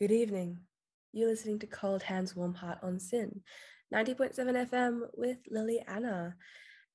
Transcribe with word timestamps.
Good 0.00 0.10
evening. 0.10 0.58
You're 1.12 1.28
listening 1.28 1.60
to 1.60 1.68
Cold 1.68 2.02
Hands, 2.02 2.34
Warm 2.34 2.54
Heart 2.54 2.78
on 2.82 2.98
SYN, 2.98 3.42
90.7 3.94 4.68
FM 4.68 5.02
with 5.14 5.38
Lily 5.48 5.84
Anna. 5.86 6.34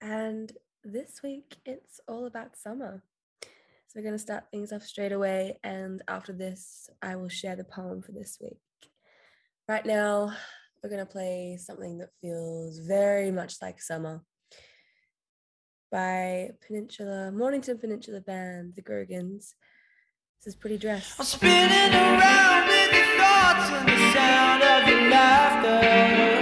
And 0.01 0.51
this 0.83 1.21
week 1.23 1.55
it's 1.65 2.01
all 2.09 2.25
about 2.25 2.57
summer. 2.57 3.01
So 3.41 3.93
we're 3.95 4.01
going 4.01 4.15
to 4.15 4.19
start 4.19 4.51
things 4.51 4.73
off 4.73 4.83
straight 4.83 5.13
away. 5.13 5.59
And 5.63 6.01
after 6.09 6.33
this, 6.33 6.89
I 7.01 7.15
will 7.15 7.29
share 7.29 7.55
the 7.55 7.63
poem 7.63 8.01
for 8.01 8.11
this 8.11 8.37
week. 8.41 8.59
Right 9.69 9.85
now, 9.85 10.33
we're 10.83 10.89
going 10.89 11.05
to 11.05 11.11
play 11.11 11.57
something 11.57 11.99
that 11.99 12.09
feels 12.19 12.79
very 12.79 13.31
much 13.31 13.61
like 13.61 13.81
summer 13.81 14.23
by 15.89 16.49
Peninsula, 16.67 17.31
Mornington 17.31 17.77
Peninsula 17.77 18.19
Band, 18.19 18.73
the 18.75 18.81
Grogans. 18.81 19.55
This 20.43 20.53
is 20.53 20.59
Pretty 20.59 20.77
Dress. 20.77 21.15
I'm 21.17 21.25
spinning 21.25 21.93
around 21.93 22.78
thoughts 23.49 23.71
and 23.71 23.87
the 23.87 24.13
sound 24.13 24.63
of 24.63 24.87
your 24.87 25.09
laughter. 25.09 26.38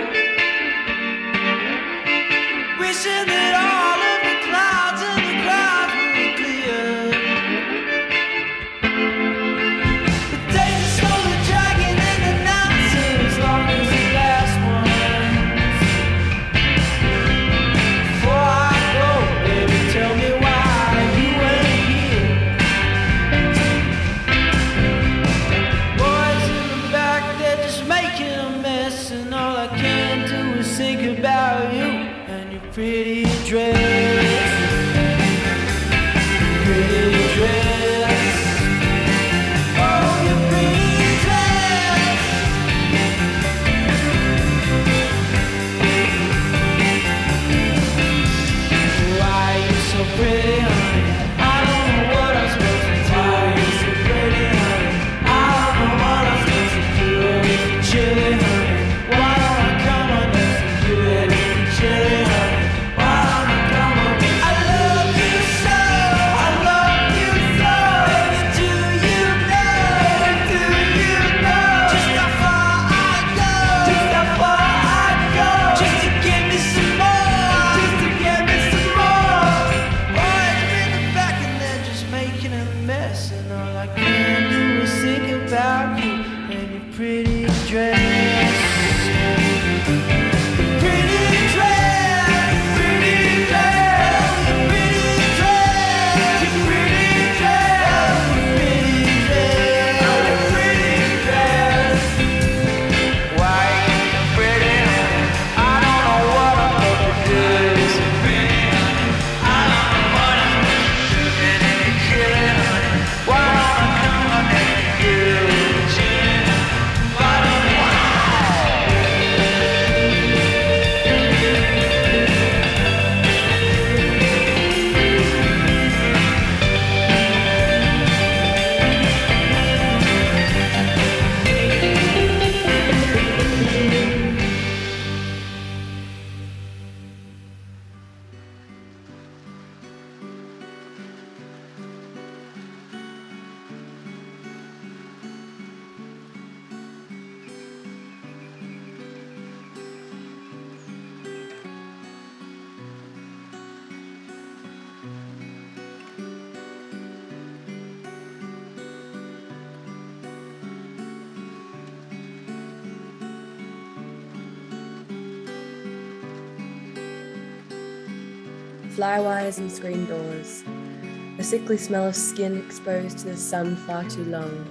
Smell 171.77 172.07
of 172.07 172.15
skin 172.15 172.57
exposed 172.57 173.19
to 173.19 173.25
the 173.25 173.37
sun 173.37 173.75
far 173.75 174.03
too 174.09 174.23
long. 174.25 174.65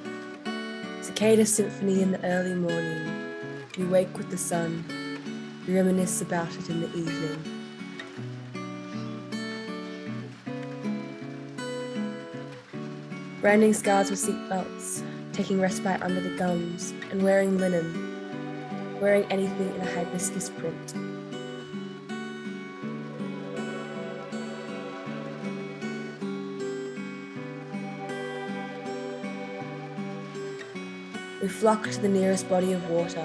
Cicada 1.03 1.47
symphony 1.47 2.03
in 2.03 2.12
the 2.12 2.25
early 2.25 2.55
morning. 2.55 3.34
You 3.77 3.89
wake 3.89 4.17
with 4.17 4.31
the 4.31 4.39
sun. 4.39 4.84
You 5.66 5.75
reminisce 5.75 6.21
about 6.21 6.55
it 6.56 6.69
in 6.69 6.81
the 6.81 6.89
evening. 6.97 7.56
Branding 13.41 13.75
scars 13.75 14.11
with 14.11 14.19
seatbelts, 14.19 15.05
taking 15.33 15.61
respite 15.61 16.03
under 16.03 16.21
the 16.21 16.37
gums, 16.37 16.93
and 17.11 17.22
wearing 17.22 17.59
linen, 17.59 18.99
wearing 19.00 19.25
anything 19.31 19.75
in 19.75 19.81
a 19.81 19.91
hibiscus 19.93 20.50
print. 20.50 21.16
We 31.47 31.53
flock 31.53 31.89
to 31.89 32.03
the 32.03 32.09
nearest 32.09 32.49
body 32.49 32.73
of 32.73 32.91
water, 32.91 33.25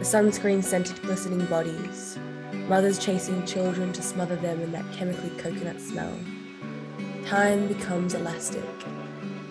the 0.00 0.04
sunscreen 0.04 0.64
scented 0.64 1.00
glistening 1.02 1.46
bodies, 1.46 2.18
mothers 2.66 2.98
chasing 2.98 3.46
children 3.46 3.92
to 3.92 4.02
smother 4.02 4.34
them 4.34 4.60
in 4.60 4.72
that 4.72 4.84
chemically 4.90 5.30
coconut 5.38 5.80
smell. 5.80 6.12
Time 7.24 7.68
becomes 7.68 8.14
elastic, 8.14 8.64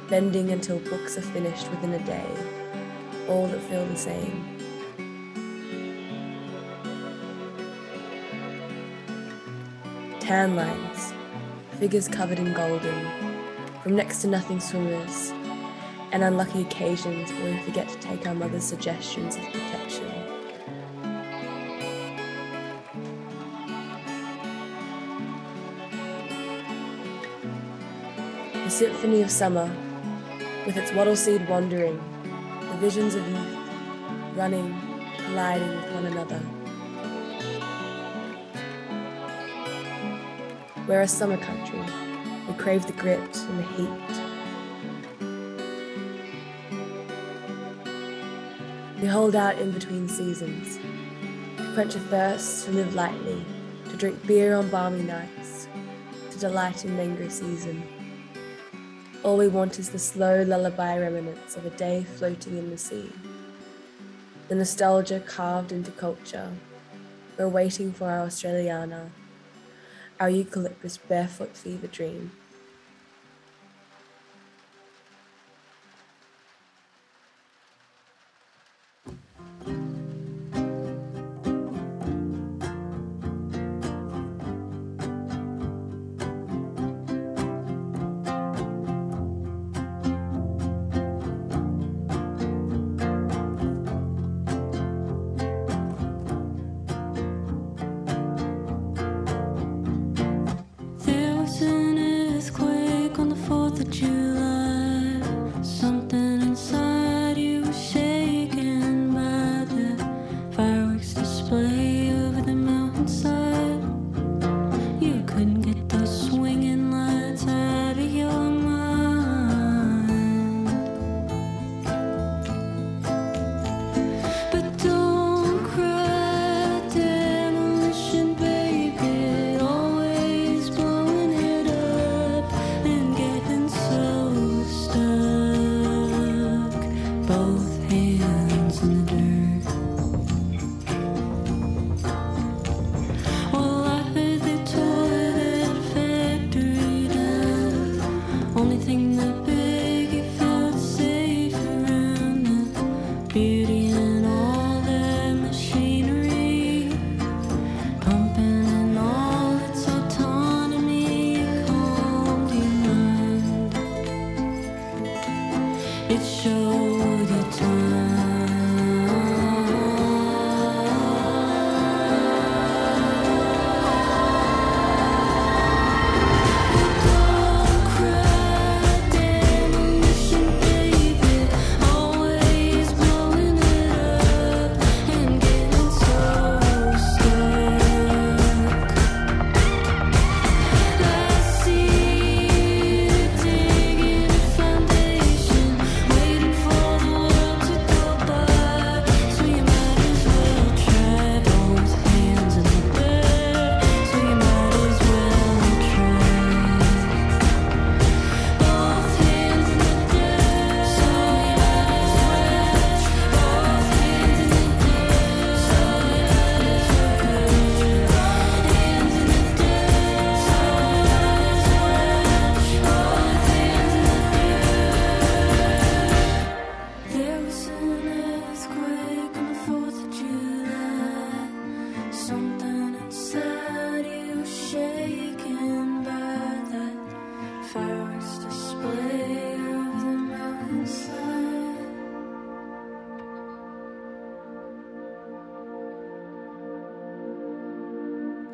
bending 0.09 0.51
until 0.51 0.79
books 0.79 1.17
are 1.17 1.21
finished 1.21 1.71
within 1.71 1.93
a 1.93 2.05
day, 2.05 2.25
all 3.29 3.47
that 3.47 3.61
feel 3.61 3.85
the 3.85 3.95
same. 3.95 4.57
Tan 10.19 10.57
lines, 10.57 11.13
figures 11.79 12.09
covered 12.09 12.39
in 12.39 12.51
golden, 12.51 13.07
from 13.81 13.95
next 13.95 14.19
to 14.23 14.27
nothing 14.27 14.59
swimmers, 14.59 15.31
and 16.11 16.23
unlucky 16.23 16.61
occasions 16.61 17.31
where 17.33 17.53
we 17.53 17.59
forget 17.61 17.87
to 17.89 17.97
take 17.99 18.25
our 18.27 18.33
mother's 18.33 18.63
suggestions 18.63 19.35
of 19.35 19.43
protection. 19.43 20.07
The 28.63 28.69
symphony 28.69 29.21
of 29.21 29.31
summer, 29.31 29.69
with 30.65 30.77
its 30.77 30.91
wattle 30.93 31.15
seed 31.15 31.47
wandering, 31.49 31.99
the 32.71 32.77
visions 32.77 33.15
of 33.15 33.27
youth, 33.27 33.57
running, 34.35 34.75
colliding 35.25 35.75
with 35.75 35.91
one 35.93 36.05
another. 36.05 36.41
We're 40.87 41.01
a 41.01 41.07
summer 41.07 41.37
country. 41.37 41.81
We 42.47 42.53
crave 42.55 42.87
the 42.87 42.93
grit 42.93 43.19
and 43.19 43.59
the 43.59 43.63
heat. 43.63 44.18
Hold 49.09 49.35
out 49.35 49.57
in 49.59 49.71
between 49.71 50.07
seasons, 50.07 50.77
to 51.57 51.73
quench 51.73 51.95
a 51.95 51.99
thirst, 51.99 52.65
to 52.65 52.71
live 52.71 52.95
lightly, 52.95 53.43
to 53.89 53.97
drink 53.97 54.25
beer 54.27 54.55
on 54.55 54.69
balmy 54.69 55.03
nights, 55.03 55.67
to 56.31 56.37
delight 56.37 56.85
in 56.85 56.95
mango 56.95 57.27
season. 57.27 57.83
All 59.23 59.35
we 59.35 59.47
want 59.47 59.79
is 59.79 59.89
the 59.89 59.99
slow 59.99 60.43
lullaby 60.43 60.97
remnants 60.97 61.57
of 61.57 61.65
a 61.65 61.71
day 61.71 62.05
floating 62.15 62.57
in 62.57 62.69
the 62.69 62.77
sea. 62.77 63.11
The 64.47 64.55
nostalgia 64.55 65.19
carved 65.19 65.71
into 65.71 65.91
culture. 65.91 66.51
We're 67.37 67.49
waiting 67.49 67.91
for 67.91 68.09
our 68.09 68.27
Australiana, 68.27 69.09
our 70.19 70.29
eucalyptus 70.29 70.97
barefoot 70.97 71.55
fever 71.55 71.87
dream. 71.87 72.31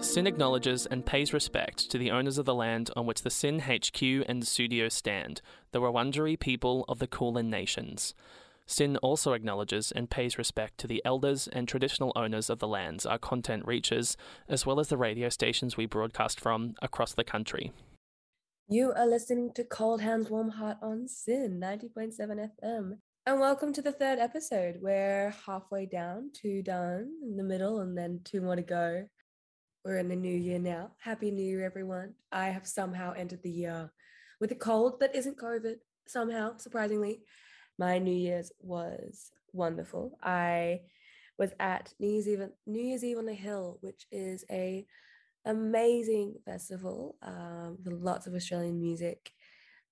SYN 0.02 0.28
acknowledges 0.28 0.86
and 0.86 1.06
pays 1.06 1.34
respect 1.34 1.90
to 1.90 1.98
the 1.98 2.12
owners 2.12 2.38
of 2.38 2.46
the 2.46 2.54
land 2.54 2.92
on 2.96 3.06
which 3.06 3.24
the 3.24 3.30
SYN 3.30 3.62
HQ 3.62 4.02
and 4.28 4.46
studio 4.46 4.90
stand, 4.90 5.42
the 5.72 5.80
Wurundjeri 5.80 6.40
people 6.40 6.86
of 6.88 7.00
the 7.00 7.08
Kulin 7.08 7.50
Nations. 7.50 8.14
SYN 8.68 8.98
also 8.98 9.34
acknowledges 9.34 9.92
and 9.92 10.10
pays 10.10 10.38
respect 10.38 10.78
to 10.80 10.88
the 10.88 11.02
elders 11.06 11.48
and 11.48 11.68
traditional 11.68 12.12
owners 12.16 12.50
of 12.50 12.60
the 12.60 12.68
lands 12.68 13.06
our 13.06 13.18
content 13.18 13.66
reaches, 13.66 14.18
as 14.50 14.66
well 14.66 14.80
as 14.80 14.90
the 14.90 14.98
radio 14.98 15.30
stations 15.30 15.78
we 15.78 15.86
broadcast 15.86 16.40
from 16.40 16.76
across 16.82 17.14
the 17.14 17.24
country. 17.24 17.72
You 18.68 18.94
are 18.96 19.08
listening 19.08 19.54
to 19.54 19.64
Cold 19.64 20.02
Hands 20.02 20.30
Warm 20.30 20.50
Heart 20.50 20.78
on 20.82 21.08
SYN 21.08 21.60
90.7 21.60 22.50
FM. 22.62 22.98
And 23.28 23.40
welcome 23.40 23.74
to 23.74 23.82
the 23.82 23.92
third 23.92 24.20
episode. 24.20 24.78
We're 24.82 25.34
halfway 25.46 25.86
down, 25.88 26.32
two 26.34 26.62
done 26.62 27.12
in 27.24 27.38
the 27.38 27.44
middle, 27.44 27.80
and 27.80 27.98
then 27.98 28.22
two 28.24 28.42
more 28.42 28.56
to 28.56 28.62
go. 28.62 29.08
We're 29.86 30.00
in 30.00 30.08
the 30.08 30.16
new 30.16 30.36
year 30.36 30.58
now. 30.58 30.94
Happy 30.98 31.30
New 31.30 31.46
Year, 31.46 31.64
everyone. 31.64 32.16
I 32.32 32.48
have 32.48 32.66
somehow 32.66 33.14
ended 33.14 33.44
the 33.44 33.52
year 33.52 33.92
with 34.42 34.50
a 34.50 34.56
cold 34.56 35.00
that 35.00 35.16
isn't 35.16 35.38
COVID, 35.38 35.76
somehow, 36.08 36.58
surprisingly. 36.58 37.22
My 37.78 38.00
New 38.00 38.16
Year's 38.16 38.52
was 38.60 39.30
wonderful. 39.54 40.18
I 40.24 40.80
was 41.38 41.52
at 41.60 41.94
New 42.00 42.10
Year's 42.10 42.28
Eve, 42.28 42.50
New 42.66 42.82
Year's 42.82 43.04
Eve 43.04 43.20
on 43.20 43.28
the 43.28 43.36
Hill, 43.36 43.78
which 43.82 44.08
is 44.12 44.44
a 44.50 44.88
amazing 45.46 46.34
festival 46.46 47.18
um, 47.22 47.78
with 47.86 47.94
lots 48.02 48.26
of 48.26 48.34
Australian 48.34 48.82
music. 48.82 49.34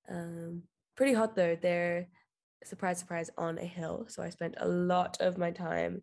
Um, 0.09 0.63
pretty 0.95 1.13
hot 1.13 1.35
though. 1.35 1.55
They're 1.55 2.07
surprise, 2.63 2.97
surprise 2.97 3.29
on 3.37 3.59
a 3.59 3.65
hill. 3.65 4.07
So 4.09 4.23
I 4.23 4.29
spent 4.29 4.55
a 4.57 4.67
lot 4.67 5.17
of 5.19 5.37
my 5.37 5.51
time 5.51 6.01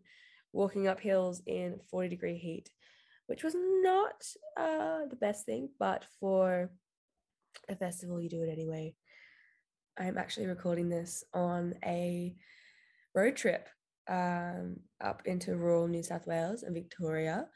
walking 0.53 0.87
up 0.87 1.01
hills 1.01 1.41
in 1.45 1.79
40 1.89 2.07
degree 2.07 2.37
heat, 2.37 2.69
which 3.31 3.45
was 3.45 3.55
not 3.55 4.25
uh, 4.57 5.05
the 5.09 5.15
best 5.15 5.45
thing, 5.45 5.69
but 5.79 6.03
for 6.19 6.69
a 7.69 7.75
festival, 7.77 8.19
you 8.19 8.27
do 8.27 8.43
it 8.43 8.51
anyway. 8.51 8.93
I'm 9.97 10.17
actually 10.17 10.47
recording 10.47 10.89
this 10.89 11.23
on 11.33 11.73
a 11.85 12.35
road 13.15 13.37
trip 13.37 13.69
um, 14.09 14.81
up 14.99 15.21
into 15.23 15.55
rural 15.55 15.87
New 15.87 16.03
South 16.03 16.27
Wales 16.27 16.63
and 16.63 16.75
Victoria. 16.75 17.47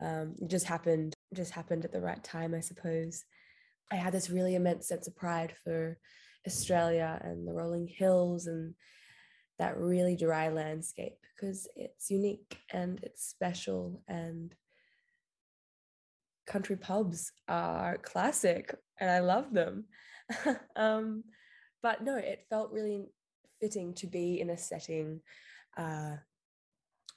Um, 0.00 0.36
it 0.40 0.48
just 0.48 0.64
happened, 0.64 1.12
just 1.34 1.52
happened 1.52 1.84
at 1.84 1.92
the 1.92 2.00
right 2.00 2.24
time, 2.24 2.54
I 2.54 2.60
suppose. 2.60 3.22
I 3.92 3.96
had 3.96 4.14
this 4.14 4.30
really 4.30 4.54
immense 4.54 4.88
sense 4.88 5.06
of 5.06 5.14
pride 5.16 5.52
for 5.62 5.98
Australia 6.46 7.20
and 7.22 7.46
the 7.46 7.52
rolling 7.52 7.88
hills 7.88 8.46
and 8.46 8.74
that 9.58 9.76
really 9.76 10.16
dry 10.16 10.48
landscape 10.48 11.18
because 11.36 11.68
it's 11.76 12.10
unique 12.10 12.56
and 12.72 13.00
it's 13.02 13.28
special 13.28 14.02
and 14.08 14.54
country 16.50 16.76
pubs 16.76 17.32
are 17.48 17.96
classic 17.98 18.74
and 18.98 19.08
I 19.10 19.20
love 19.20 19.54
them. 19.54 19.84
um, 20.76 21.22
but 21.82 22.02
no, 22.02 22.16
it 22.16 22.44
felt 22.50 22.72
really 22.72 23.06
fitting 23.60 23.94
to 23.94 24.06
be 24.06 24.40
in 24.40 24.50
a 24.50 24.58
setting 24.58 25.20
uh, 25.78 26.16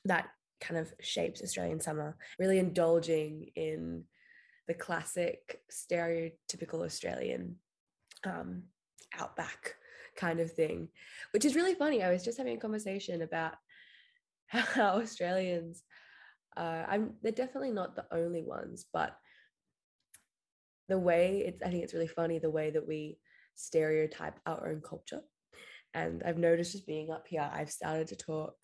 that 0.06 0.28
kind 0.62 0.80
of 0.80 0.94
shapes 1.02 1.42
Australian 1.42 1.80
summer, 1.80 2.16
really 2.40 2.60
indulging 2.60 3.50
in 3.56 4.04
the 4.68 4.74
classic 4.74 5.62
stereotypical 5.72 6.86
Australian 6.86 7.56
um, 8.26 8.64
outback 9.20 9.76
kind 10.16 10.40
of 10.40 10.52
thing, 10.52 10.88
which 11.32 11.44
is 11.44 11.56
really 11.56 11.74
funny. 11.74 12.04
I 12.04 12.12
was 12.12 12.24
just 12.24 12.38
having 12.38 12.56
a 12.56 12.62
conversation 12.62 13.24
about 13.24 13.56
how 14.48 15.02
Australians, 15.02 15.84
uh, 16.56 16.84
I'm 16.88 17.16
they're 17.24 17.32
definitely 17.32 17.72
not 17.72 17.96
the 17.96 18.06
only 18.12 18.44
ones, 18.44 18.86
but 18.94 19.18
the 20.90 21.00
way 21.00 21.44
it's 21.48 21.62
I 21.64 21.70
think 21.70 21.84
it's 21.84 21.94
really 21.94 22.08
funny 22.08 22.40
the 22.40 22.50
way 22.50 22.72
that 22.72 22.88
we 22.88 23.18
stereotype 23.56 24.40
our 24.46 24.70
own 24.70 24.82
culture. 24.82 25.22
And 25.94 26.24
I've 26.26 26.40
noticed 26.40 26.72
just 26.72 26.88
being 26.88 27.12
up 27.12 27.28
here, 27.28 27.50
I've 27.54 27.72
started 27.72 28.08
to 28.08 28.16
talk 28.16 28.56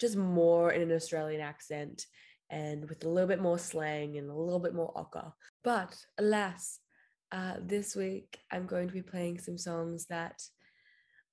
just 0.00 0.16
more 0.16 0.72
in 0.72 0.82
an 0.82 0.92
Australian 0.92 1.40
accent 1.40 2.06
and 2.50 2.88
with 2.88 3.04
a 3.04 3.08
little 3.08 3.28
bit 3.28 3.40
more 3.40 3.58
slang 3.58 4.18
and 4.18 4.28
a 4.28 4.34
little 4.34 4.58
bit 4.58 4.74
more 4.74 4.92
ochre. 4.96 5.32
But 5.62 5.96
alas, 6.18 6.80
uh, 7.30 7.54
this 7.60 7.94
week 7.94 8.38
I'm 8.50 8.66
going 8.66 8.88
to 8.88 8.94
be 8.94 9.02
playing 9.02 9.38
some 9.38 9.56
songs 9.56 10.06
that 10.06 10.42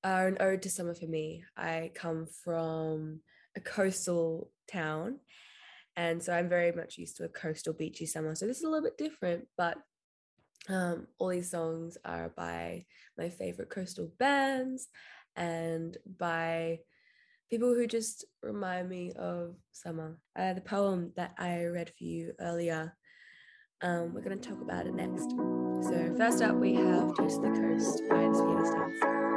are 0.04 0.28
an 0.28 0.38
ode 0.40 0.62
to 0.62 0.70
summer 0.70 0.94
for 0.94 1.08
me. 1.08 1.44
I 1.58 1.92
come 1.96 2.28
from 2.44 3.22
a 3.58 3.60
coastal 3.60 4.52
town, 4.72 5.20
and 6.00 6.24
so 6.24 6.32
I'm 6.32 6.48
very 6.48 6.72
much 6.72 6.98
used 6.98 7.18
to 7.18 7.26
a 7.26 7.30
coastal 7.30 7.74
beachy 7.74 8.06
summer. 8.06 8.34
So 8.34 8.48
this 8.48 8.60
is 8.60 8.64
a 8.64 8.70
little 8.70 8.86
bit 8.86 8.98
different, 8.98 9.48
but 9.58 9.78
um, 10.70 11.08
all 11.18 11.28
these 11.28 11.52
songs 11.52 11.98
are 12.06 12.32
by 12.38 12.86
my 13.18 13.28
favorite 13.28 13.70
coastal 13.70 14.10
bands 14.18 14.88
and 15.36 15.98
by 16.18 16.80
people 17.52 17.74
who 17.76 17.86
just 17.86 18.24
remind 18.42 18.88
me 18.88 19.12
of 19.12 19.56
summer. 19.74 20.18
Uh, 20.38 20.54
the 20.54 20.62
poem 20.62 21.12
that 21.18 21.34
I 21.38 21.66
read 21.66 21.90
for 21.90 22.06
you 22.06 22.32
earlier, 22.40 22.96
um, 23.82 24.14
we're 24.14 24.22
going 24.22 24.40
to 24.40 24.50
talk 24.50 24.62
about 24.62 24.88
it 24.88 24.94
next. 24.94 25.30
So, 25.86 26.16
first 26.18 26.42
up, 26.42 26.56
we 26.56 26.76
have 26.76 27.14
Toast 27.18 27.42
to 27.44 27.50
the 27.50 27.60
Coast 27.60 28.04
by 28.10 28.22
the 28.26 28.36
Spaghetti 28.36 28.66
Stains. 28.68 29.29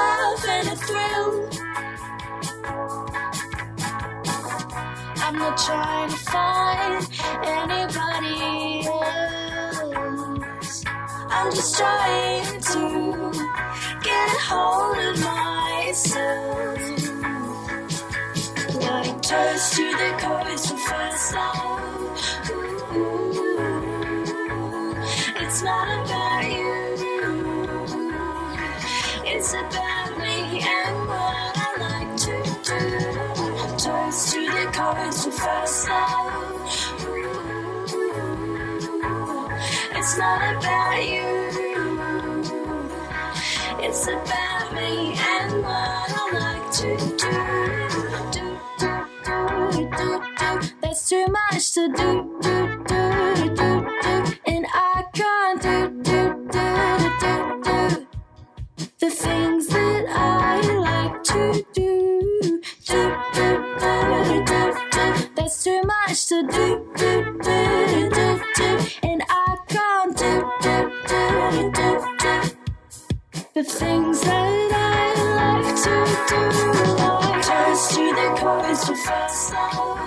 Laugh 0.00 0.44
and 0.56 0.68
a 0.68 0.76
thrill. 0.86 1.30
I'm 5.24 5.36
not 5.42 5.56
trying 5.66 6.10
to 6.10 6.20
find 6.32 6.94
anybody 7.60 8.36
else. 8.88 10.74
I'm 11.36 11.48
just 11.58 11.72
trying 11.78 12.60
to 12.72 12.84
get 14.06 14.26
a 14.36 14.40
hold 14.50 14.98
of 15.08 15.16
myself. 15.28 16.80
Like 18.86 19.14
toast 19.28 19.66
to 19.76 19.84
the 20.00 20.10
chorus 20.22 20.62
for 20.68 20.78
first 20.88 21.26
love. 21.34 22.18
Ooh, 22.96 23.34
it's 25.42 25.60
not 25.62 25.86
about 26.04 26.44
you. 26.52 26.59
It's 29.42 29.54
about 29.54 30.18
me 30.18 30.60
and 30.60 31.08
what 31.08 31.56
I 31.56 31.68
like 31.80 32.14
to 32.24 32.42
do. 32.62 32.80
Toast 33.78 34.34
to 34.34 34.40
the 34.44 34.70
chorus 34.70 35.24
for 35.24 35.30
first 35.30 35.88
love. 35.88 36.60
It's 39.96 40.18
not 40.18 40.56
about 40.56 41.02
you. 41.08 41.30
It's 43.82 44.08
about 44.08 44.74
me 44.74 45.16
and 45.18 45.62
what 45.62 46.12
I 46.12 46.24
like 46.34 46.70
to 46.80 46.88
do. 47.16 47.32
Do, 48.30 48.44
do, 49.96 50.20
do, 50.36 50.94
too 51.08 51.26
much 51.32 51.72
to 51.72 51.88
do. 51.88 53.29
Too 65.70 65.82
much 65.82 66.26
to 66.26 66.42
do, 66.48 66.92
do, 66.96 67.38
do, 67.46 68.10
do, 68.10 68.26
do. 68.56 68.68
And 69.04 69.22
I 69.28 69.56
can't 69.68 70.16
do, 70.16 70.32
do, 70.64 70.76
do, 71.10 71.22
do, 71.78 71.88
do. 72.22 72.34
The 73.54 73.62
things 73.62 74.20
that 74.22 74.72
I 74.72 75.06
like 75.40 75.70
to 75.84 75.94
do, 76.30 76.42
like 76.98 77.42
toast 77.46 77.86
to 77.94 78.04
the 78.18 78.28
chorus 78.40 78.84
for 78.84 78.96
first 78.96 79.52
love. 79.52 80.00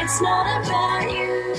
It's 0.00 0.20
not 0.20 0.46
about 0.66 1.12
you. 1.12 1.49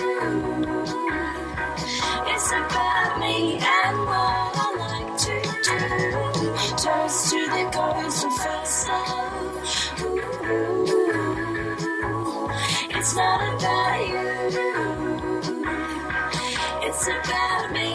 It's 13.12 13.18
not 13.18 13.42
about 13.56 14.08
you. 14.08 15.42
It's 16.88 17.08
about 17.08 17.72
me 17.74 17.91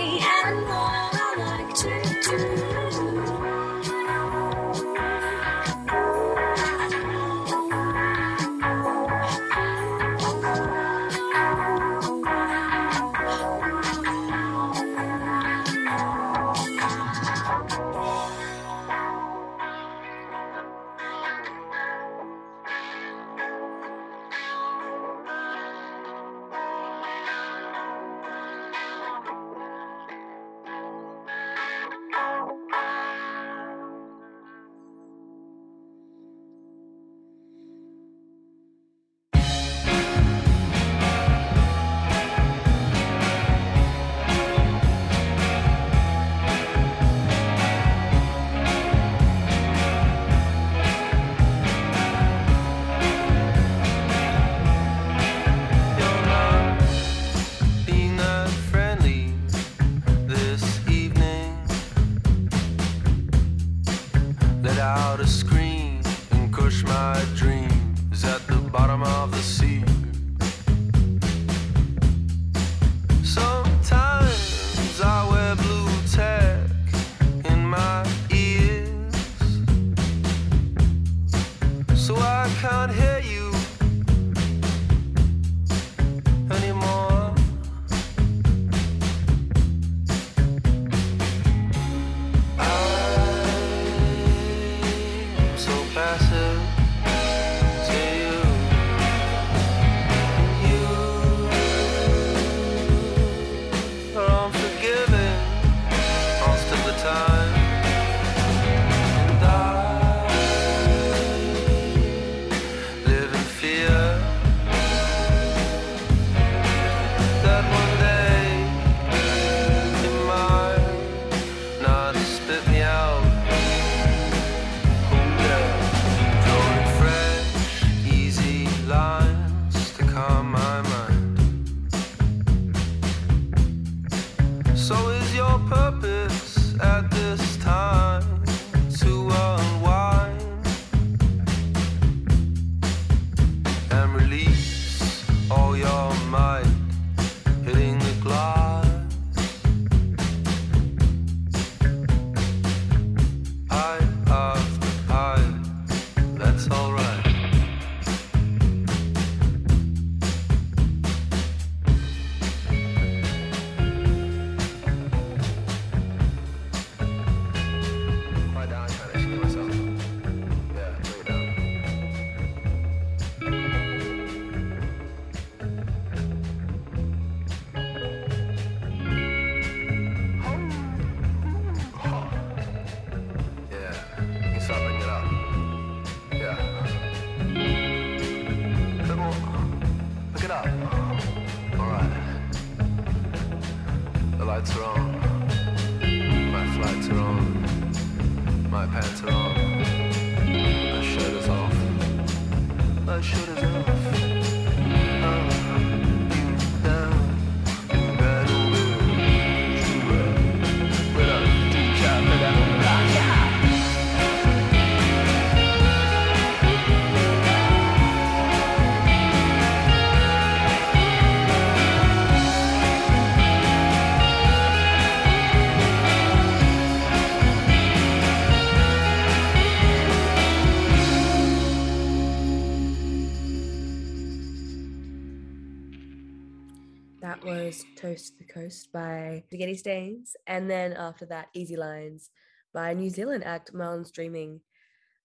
Coast 238.67 238.91
by 238.93 239.45
Spaghetti 239.47 239.77
Stains. 239.77 240.35
And 240.49 240.69
then 240.69 240.93
after 240.93 241.25
that, 241.27 241.49
Easy 241.55 241.77
Lines 241.77 242.31
by 242.75 242.95
New 242.95 243.11
Zealand 243.11 243.45
act 243.45 243.73
Marlin's 243.73 244.11
Dreaming. 244.11 244.61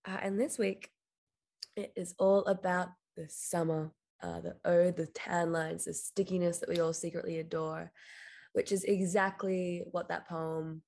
Uh, 0.08 0.18
and 0.22 0.40
this 0.40 0.60
week, 0.60 0.92
it 1.76 1.92
is 1.96 2.14
all 2.20 2.46
about 2.46 2.90
the 3.18 3.26
summer, 3.30 3.92
uh, 4.22 4.42
the 4.42 4.58
ode, 4.64 4.96
the 4.96 5.08
tan 5.08 5.52
lines, 5.52 5.86
the 5.86 5.94
stickiness 5.94 6.60
that 6.60 6.70
we 6.70 6.80
all 6.80 6.94
secretly 6.94 7.40
adore, 7.40 7.92
which 8.54 8.72
is 8.72 8.84
exactly 8.84 9.84
what 9.90 10.08
that 10.10 10.28
poem, 10.28 10.84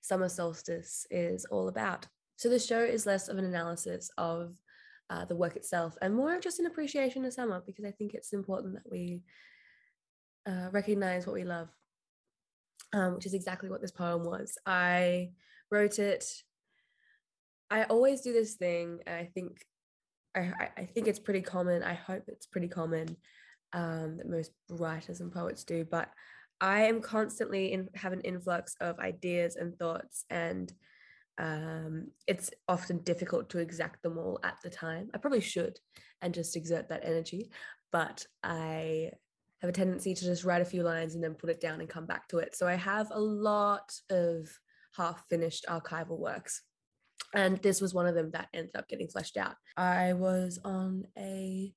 Summer 0.00 0.28
Solstice, 0.28 1.06
is 1.08 1.44
all 1.52 1.68
about. 1.68 2.08
So 2.34 2.48
the 2.48 2.58
show 2.58 2.80
is 2.80 3.06
less 3.06 3.28
of 3.28 3.38
an 3.38 3.44
analysis 3.44 4.10
of 4.18 4.56
uh, 5.08 5.24
the 5.26 5.36
work 5.36 5.54
itself 5.54 5.96
and 6.02 6.16
more 6.16 6.34
of 6.34 6.42
just 6.42 6.58
an 6.58 6.66
appreciation 6.66 7.24
of 7.24 7.32
summer 7.32 7.62
because 7.64 7.84
I 7.84 7.92
think 7.92 8.14
it's 8.14 8.32
important 8.32 8.74
that 8.74 8.90
we 8.90 9.22
uh, 10.46 10.68
recognize 10.72 11.26
what 11.26 11.34
we 11.34 11.44
love, 11.44 11.68
um, 12.92 13.14
which 13.14 13.26
is 13.26 13.34
exactly 13.34 13.70
what 13.70 13.80
this 13.80 13.90
poem 13.92 14.24
was. 14.24 14.56
I 14.66 15.30
wrote 15.70 15.98
it. 15.98 16.24
I 17.70 17.84
always 17.84 18.20
do 18.20 18.32
this 18.32 18.54
thing, 18.54 19.00
and 19.06 19.16
I 19.16 19.24
think 19.34 19.64
I, 20.34 20.52
I- 20.76 20.86
think 20.86 21.08
it's 21.08 21.18
pretty 21.18 21.42
common. 21.42 21.82
I 21.82 21.94
hope 21.94 22.24
it's 22.28 22.46
pretty 22.46 22.68
common 22.68 23.16
um, 23.72 24.18
that 24.18 24.28
most 24.28 24.52
writers 24.70 25.20
and 25.20 25.32
poets 25.32 25.64
do. 25.64 25.84
But 25.84 26.10
I 26.60 26.82
am 26.84 27.00
constantly 27.00 27.72
in 27.72 27.88
have 27.94 28.12
an 28.12 28.20
influx 28.20 28.76
of 28.80 28.98
ideas 28.98 29.56
and 29.56 29.76
thoughts, 29.78 30.24
and 30.30 30.72
um, 31.38 32.08
it's 32.26 32.50
often 32.68 32.98
difficult 32.98 33.50
to 33.50 33.58
exact 33.58 34.02
them 34.02 34.18
all 34.18 34.38
at 34.44 34.58
the 34.62 34.70
time. 34.70 35.10
I 35.14 35.18
probably 35.18 35.40
should 35.40 35.78
and 36.20 36.34
just 36.34 36.56
exert 36.56 36.88
that 36.90 37.04
energy, 37.04 37.50
but 37.90 38.26
I 38.42 39.12
have 39.62 39.70
a 39.70 39.72
tendency 39.72 40.12
to 40.12 40.24
just 40.24 40.44
write 40.44 40.60
a 40.60 40.66
few 40.66 40.82
lines 40.82 41.14
and 41.14 41.22
then 41.22 41.34
put 41.34 41.48
it 41.48 41.60
down 41.60 41.80
and 41.80 41.88
come 41.88 42.04
back 42.04 42.28
to 42.28 42.38
it. 42.38 42.54
So 42.56 42.66
I 42.66 42.74
have 42.74 43.08
a 43.12 43.20
lot 43.20 43.92
of 44.10 44.48
half 44.96 45.24
finished 45.30 45.64
archival 45.68 46.18
works. 46.18 46.62
And 47.32 47.58
this 47.58 47.80
was 47.80 47.94
one 47.94 48.06
of 48.06 48.16
them 48.16 48.32
that 48.32 48.48
ended 48.52 48.74
up 48.76 48.88
getting 48.88 49.06
fleshed 49.06 49.36
out. 49.36 49.54
I 49.76 50.14
was 50.14 50.58
on 50.64 51.04
a 51.16 51.72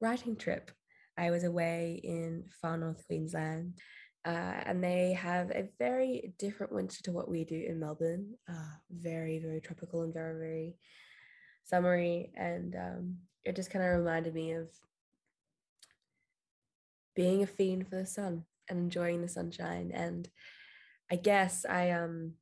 writing 0.00 0.36
trip. 0.36 0.70
I 1.16 1.30
was 1.30 1.42
away 1.42 2.00
in 2.04 2.44
far 2.60 2.76
north 2.76 3.04
Queensland, 3.06 3.78
uh, 4.24 4.28
and 4.64 4.84
they 4.84 5.14
have 5.14 5.50
a 5.50 5.68
very 5.78 6.34
different 6.38 6.72
winter 6.72 7.02
to 7.04 7.12
what 7.12 7.28
we 7.28 7.44
do 7.44 7.64
in 7.66 7.80
Melbourne. 7.80 8.34
Uh, 8.48 8.74
very, 8.90 9.38
very 9.38 9.60
tropical 9.60 10.02
and 10.02 10.14
very, 10.14 10.34
very 10.34 10.76
summery. 11.64 12.30
And 12.36 12.76
um, 12.76 13.16
it 13.44 13.56
just 13.56 13.70
kind 13.70 13.84
of 13.84 13.98
reminded 13.98 14.34
me 14.34 14.52
of 14.52 14.68
being 17.14 17.42
a 17.42 17.46
fiend 17.46 17.88
for 17.88 17.96
the 17.96 18.06
sun 18.06 18.44
and 18.68 18.78
enjoying 18.78 19.20
the 19.20 19.28
sunshine. 19.28 19.90
And 19.92 20.28
I 21.10 21.16
guess 21.16 21.64
I 21.68 21.90
um 21.90 22.34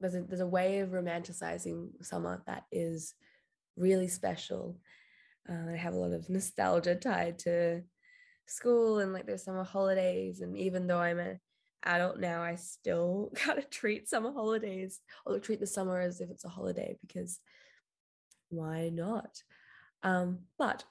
there's 0.00 0.14
a 0.14 0.22
there's 0.22 0.40
a 0.40 0.46
way 0.46 0.80
of 0.80 0.90
romanticizing 0.90 1.90
summer 2.04 2.42
that 2.46 2.64
is 2.70 3.14
really 3.76 4.08
special. 4.08 4.78
Uh, 5.48 5.72
I 5.72 5.76
have 5.76 5.94
a 5.94 5.96
lot 5.96 6.12
of 6.12 6.28
nostalgia 6.28 6.94
tied 6.94 7.38
to 7.40 7.82
school 8.46 8.98
and 8.98 9.12
like 9.12 9.26
there's 9.26 9.44
summer 9.44 9.64
holidays. 9.64 10.40
And 10.40 10.56
even 10.56 10.86
though 10.86 11.00
I'm 11.00 11.18
an 11.18 11.40
adult 11.84 12.18
now, 12.18 12.42
I 12.42 12.56
still 12.56 13.32
kind 13.36 13.58
of 13.58 13.70
treat 13.70 14.08
summer 14.08 14.32
holidays 14.32 15.00
or 15.26 15.38
treat 15.38 15.60
the 15.60 15.66
summer 15.66 16.00
as 16.00 16.20
if 16.20 16.30
it's 16.30 16.44
a 16.44 16.48
holiday 16.48 16.96
because 17.00 17.40
why 18.50 18.90
not? 18.90 19.42
Um, 20.02 20.40
but 20.58 20.84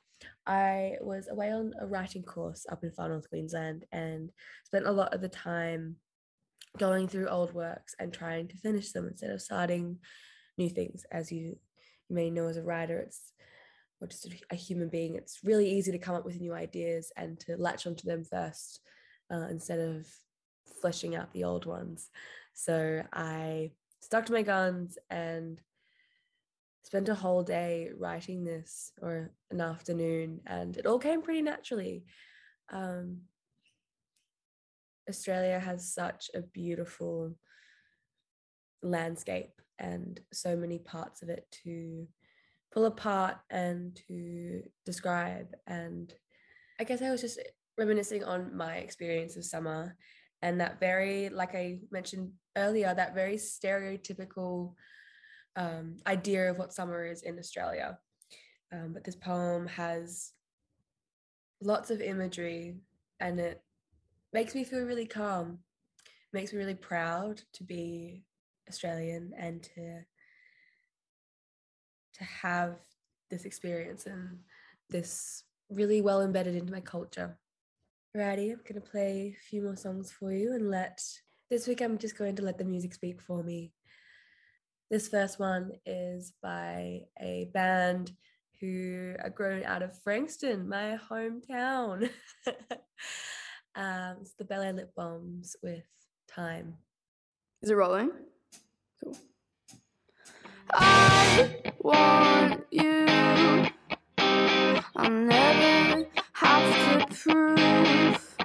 I 0.46 0.98
was 1.02 1.28
away 1.28 1.52
on 1.52 1.74
a 1.80 1.86
writing 1.86 2.24
course 2.24 2.66
up 2.72 2.84
in 2.84 2.92
far 2.92 3.10
north 3.10 3.30
Queensland 3.30 3.86
and 3.92 4.32
spent 4.66 4.88
a 4.88 4.92
lot 4.92 5.14
of 5.14 5.22
the 5.22 5.30
time 5.30 5.98
going 6.78 7.08
through 7.08 7.28
old 7.28 7.54
works 7.54 7.96
and 8.00 8.14
trying 8.14 8.48
to 8.48 8.58
finish 8.58 8.92
them 8.92 9.08
instead 9.08 9.32
of 9.32 9.42
starting 9.42 9.98
new 10.58 10.70
things. 10.70 11.06
As 11.12 11.32
you, 11.32 11.58
you 12.10 12.16
may 12.16 12.30
know 12.30 12.48
as 12.48 12.58
a 12.58 12.64
writer, 12.64 13.00
it's 13.00 13.34
or 14.02 14.08
just 14.08 14.34
a, 14.50 14.56
human 14.56 14.90
being, 14.90 15.16
it's 15.16 15.40
really 15.44 15.70
easy 15.70 15.92
to 15.92 16.00
come 16.00 16.16
up 16.16 16.26
with 16.26 16.42
new 16.42 16.54
ideas 16.54 17.12
and 17.18 17.40
to 17.40 17.56
latch 17.58 17.86
onto 17.86 18.08
them 18.08 18.24
first 18.24 18.80
uh, 19.32 19.48
instead 19.50 19.80
of 19.80 20.08
fleshing 20.82 21.16
out 21.16 21.32
the 21.34 21.44
old 21.44 21.68
ones. 21.68 22.10
So 22.54 23.04
I 23.14 23.72
stuck 24.02 24.26
to 24.26 24.34
my 24.34 24.42
guns 24.42 24.98
and 25.12 25.62
spent 26.84 27.10
a 27.10 27.16
whole 27.16 27.44
day 27.44 27.90
writing 27.98 28.44
this 28.44 28.92
or 29.02 29.32
an 29.50 29.62
afternoon, 29.62 30.42
and 30.48 30.78
it 30.78 30.86
all 30.86 31.00
came 31.00 31.22
pretty 31.22 31.42
naturally. 31.42 32.06
Um, 32.72 33.22
Australia 35.10 35.60
has 35.60 35.94
such 35.94 36.30
a 36.34 36.42
beautiful 36.42 37.36
landscape 38.84 39.62
and 39.80 40.20
so 40.32 40.56
many 40.56 40.80
parts 40.80 41.22
of 41.22 41.30
it 41.30 41.46
to 41.64 42.08
pull 42.72 42.86
apart 42.86 43.38
and 43.50 44.00
to 44.08 44.64
describe. 44.86 45.56
And 45.68 46.14
I 46.80 46.84
guess 46.84 47.02
I 47.02 47.12
was 47.12 47.22
just 47.22 47.40
reminiscing 47.78 48.24
on 48.24 48.56
my 48.56 48.76
experience 48.76 49.36
of 49.36 49.44
summer 49.44 49.96
and 50.42 50.60
that 50.62 50.80
very, 50.80 51.30
like 51.30 51.56
I 51.56 51.80
mentioned 51.92 52.32
earlier, 52.58 52.94
that 52.94 53.16
very 53.16 53.36
stereotypical 53.36 54.74
um, 55.56 55.98
idea 56.08 56.50
of 56.50 56.58
what 56.58 56.74
summer 56.74 57.06
is 57.06 57.24
in 57.24 57.38
Australia. 57.38 57.98
Um, 58.72 58.94
but 58.94 59.04
this 59.04 59.16
poem 59.16 59.68
has 59.68 60.32
lots 61.62 61.92
of 61.92 62.02
imagery 62.02 62.76
and 63.20 63.40
it 63.40 63.62
makes 64.34 64.56
me 64.56 64.64
feel 64.64 64.82
really 64.82 65.06
calm, 65.06 65.60
makes 66.34 66.54
me 66.54 66.60
really 66.60 66.76
proud 66.76 67.42
to 67.54 67.64
be 67.64 68.24
Australian 68.70 69.34
and 69.38 69.62
to 69.64 70.02
to 72.14 72.24
have 72.24 72.76
this 73.30 73.46
experience 73.46 74.06
and 74.06 74.40
this 74.90 75.44
really 75.70 76.02
well 76.02 76.22
embedded 76.22 76.56
into 76.56 76.72
my 76.72 76.82
culture. 76.82 77.38
Alrighty, 78.16 78.52
I'm 78.52 78.60
gonna 78.68 78.82
play 78.82 79.38
a 79.38 79.46
few 79.50 79.62
more 79.62 79.76
songs 79.76 80.12
for 80.12 80.32
you 80.32 80.54
and 80.54 80.70
let 80.70 81.02
this 81.50 81.68
week 81.68 81.82
I'm 81.82 81.98
just 81.98 82.18
going 82.18 82.36
to 82.38 82.44
let 82.44 82.58
the 82.58 82.64
music 82.64 82.94
speak 82.94 83.22
for 83.22 83.44
me. 83.44 83.74
This 84.92 85.08
first 85.08 85.40
one 85.40 85.72
is 85.86 86.34
by 86.44 87.04
a 87.18 87.50
band 87.54 88.12
who 88.60 89.16
are 89.24 89.30
grown 89.30 89.64
out 89.64 89.84
of 89.84 89.98
Frankston, 90.04 90.68
my 90.68 91.00
hometown. 91.10 92.10
um, 93.76 94.18
it's 94.20 94.34
the 94.34 94.44
Belair 94.44 94.74
Lip 94.74 94.92
Bombs 94.94 95.56
with 95.64 95.86
Time. 96.28 96.74
Is 97.62 97.70
it 97.70 97.76
rolling? 97.76 98.12
Cool. 99.02 99.18
I 100.74 101.72
want 101.80 102.66
you. 102.70 103.06
I'll 104.18 105.10
never 105.10 106.06
have 106.34 107.08
to 107.10 107.16
prove. 107.16 108.38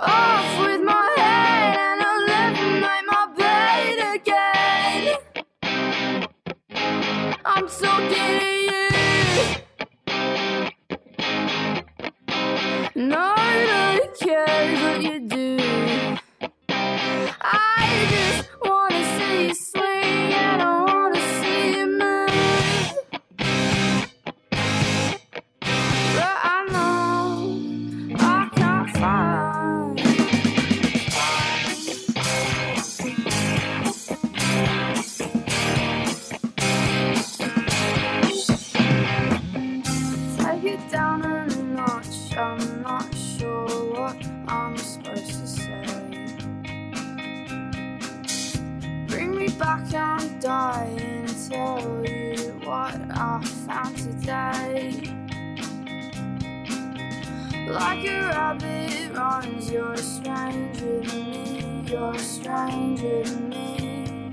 Off 0.00 0.66
with 0.66 0.82
my 0.82 1.01
talking 7.80 8.40
to 8.40 8.46
you. 8.56 8.88
Nobody 12.94 14.08
cares 14.20 14.82
what 14.82 15.02
you 15.02 15.20
do. 15.28 15.71
Supposed 44.82 45.40
to 45.40 45.46
say. 45.46 46.26
Bring 49.06 49.36
me 49.36 49.48
back, 49.48 49.94
I'm 49.94 50.40
dying 50.40 51.22
tell 51.52 52.04
you 52.06 52.60
what 52.64 52.94
I 53.10 53.42
found 53.66 53.96
today. 53.96 55.02
Like 57.68 58.04
a 58.06 58.20
rabbit 58.28 59.12
runs, 59.14 59.70
you're 59.70 59.92
a 59.92 59.98
stranger 59.98 61.02
to 61.02 61.16
me, 61.16 61.84
you're 61.86 62.14
a 62.14 62.18
stranger 62.18 63.22
to 63.24 63.36
me. 63.36 64.30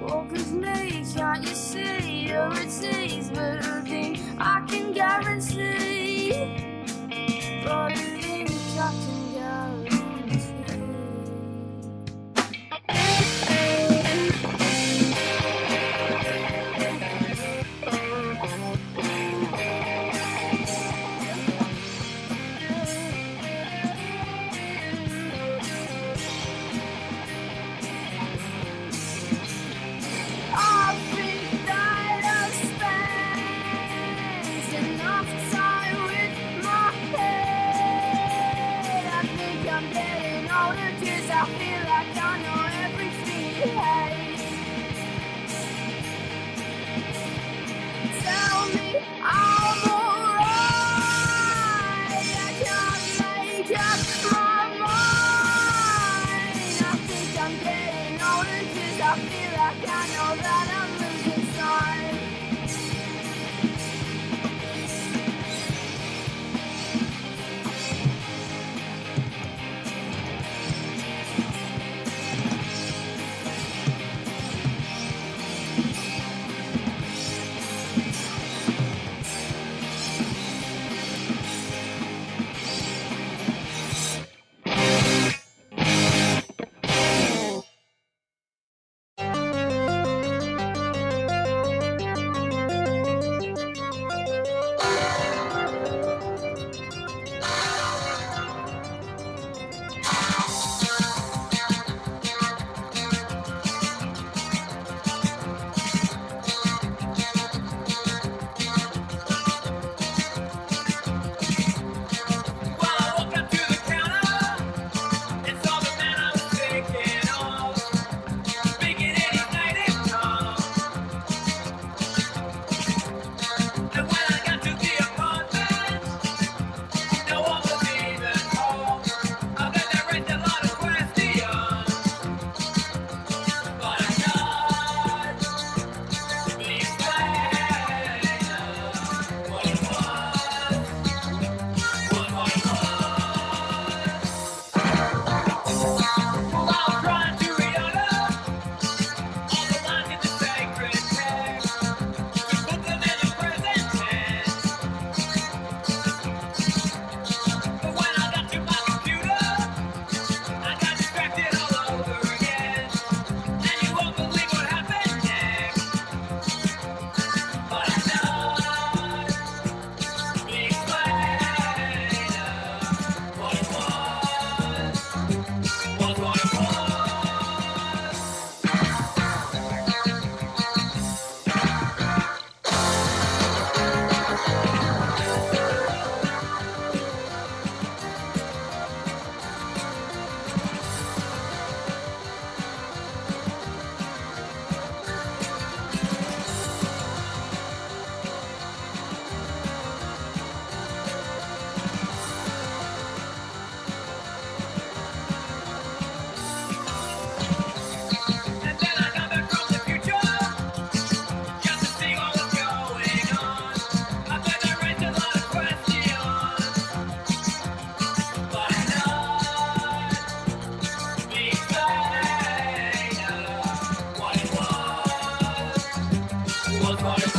Walk 0.00 0.30
with 0.32 0.52
me, 0.52 1.04
can't 1.14 1.42
you 1.42 1.54
see? 1.54 2.28
You're 2.28 2.52
a 2.52 2.66
tease, 2.66 3.30
but 3.30 3.67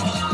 was 0.02 0.14
what 0.14 0.29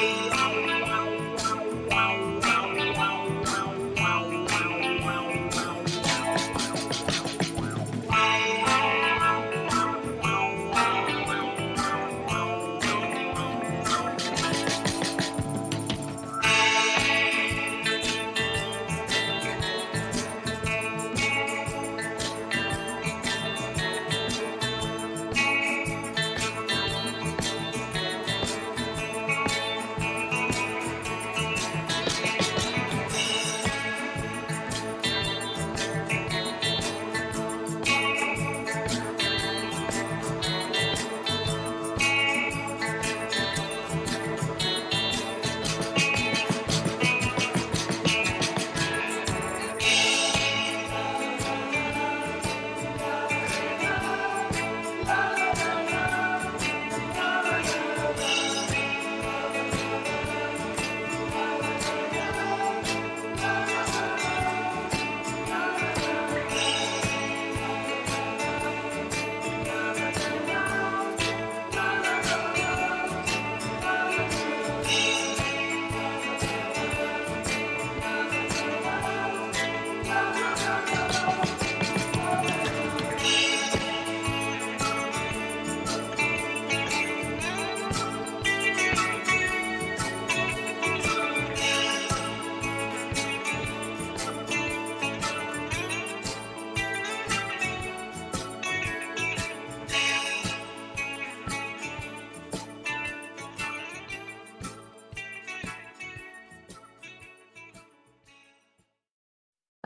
Bye. 0.00 0.29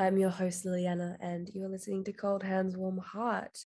I'm 0.05 0.19
your 0.19 0.29
host, 0.29 0.67
Liliana, 0.67 1.17
and 1.19 1.49
you're 1.55 1.71
listening 1.71 2.05
to 2.05 2.13
Cold 2.13 2.43
Hands, 2.43 2.77
Warm 2.77 2.99
Heart. 2.99 3.59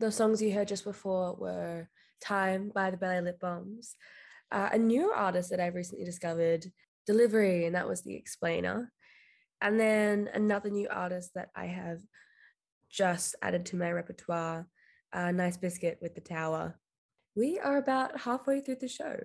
The 0.00 0.10
songs 0.10 0.42
you 0.42 0.52
heard 0.52 0.66
just 0.66 0.82
before 0.82 1.36
were 1.36 1.88
Time 2.20 2.72
by 2.74 2.90
the 2.90 2.96
Belair 2.96 3.22
Lip 3.22 3.38
Bombs, 3.38 3.94
uh, 4.50 4.70
a 4.72 4.78
new 4.78 5.12
artist 5.12 5.50
that 5.50 5.60
I've 5.60 5.76
recently 5.76 6.04
discovered, 6.04 6.66
Delivery, 7.06 7.66
and 7.66 7.76
that 7.76 7.86
was 7.86 8.02
The 8.02 8.16
Explainer. 8.16 8.90
And 9.60 9.78
then 9.78 10.28
another 10.34 10.68
new 10.68 10.88
artist 10.90 11.30
that 11.36 11.50
I 11.54 11.66
have 11.66 12.00
just 12.90 13.36
added 13.40 13.64
to 13.66 13.76
my 13.76 13.92
repertoire, 13.92 14.66
uh, 15.12 15.30
Nice 15.30 15.58
Biscuit 15.58 15.98
with 16.02 16.16
The 16.16 16.22
Tower. 16.22 16.76
We 17.36 17.60
are 17.60 17.76
about 17.76 18.18
halfway 18.18 18.62
through 18.62 18.78
the 18.80 18.88
show, 18.88 19.16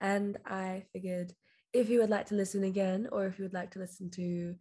and 0.00 0.38
I 0.46 0.84
figured 0.94 1.34
if 1.74 1.90
you 1.90 2.00
would 2.00 2.08
like 2.08 2.24
to 2.26 2.36
listen 2.36 2.64
again, 2.64 3.06
or 3.12 3.26
if 3.26 3.38
you 3.38 3.44
would 3.44 3.52
like 3.52 3.72
to 3.72 3.80
listen 3.80 4.10
to 4.12 4.54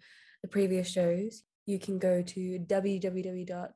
the 0.46 0.52
previous 0.52 0.88
shows, 0.88 1.42
you 1.66 1.80
can 1.80 1.98
go 1.98 2.22
to 2.22 2.60
www.syn.org.au 2.60 3.74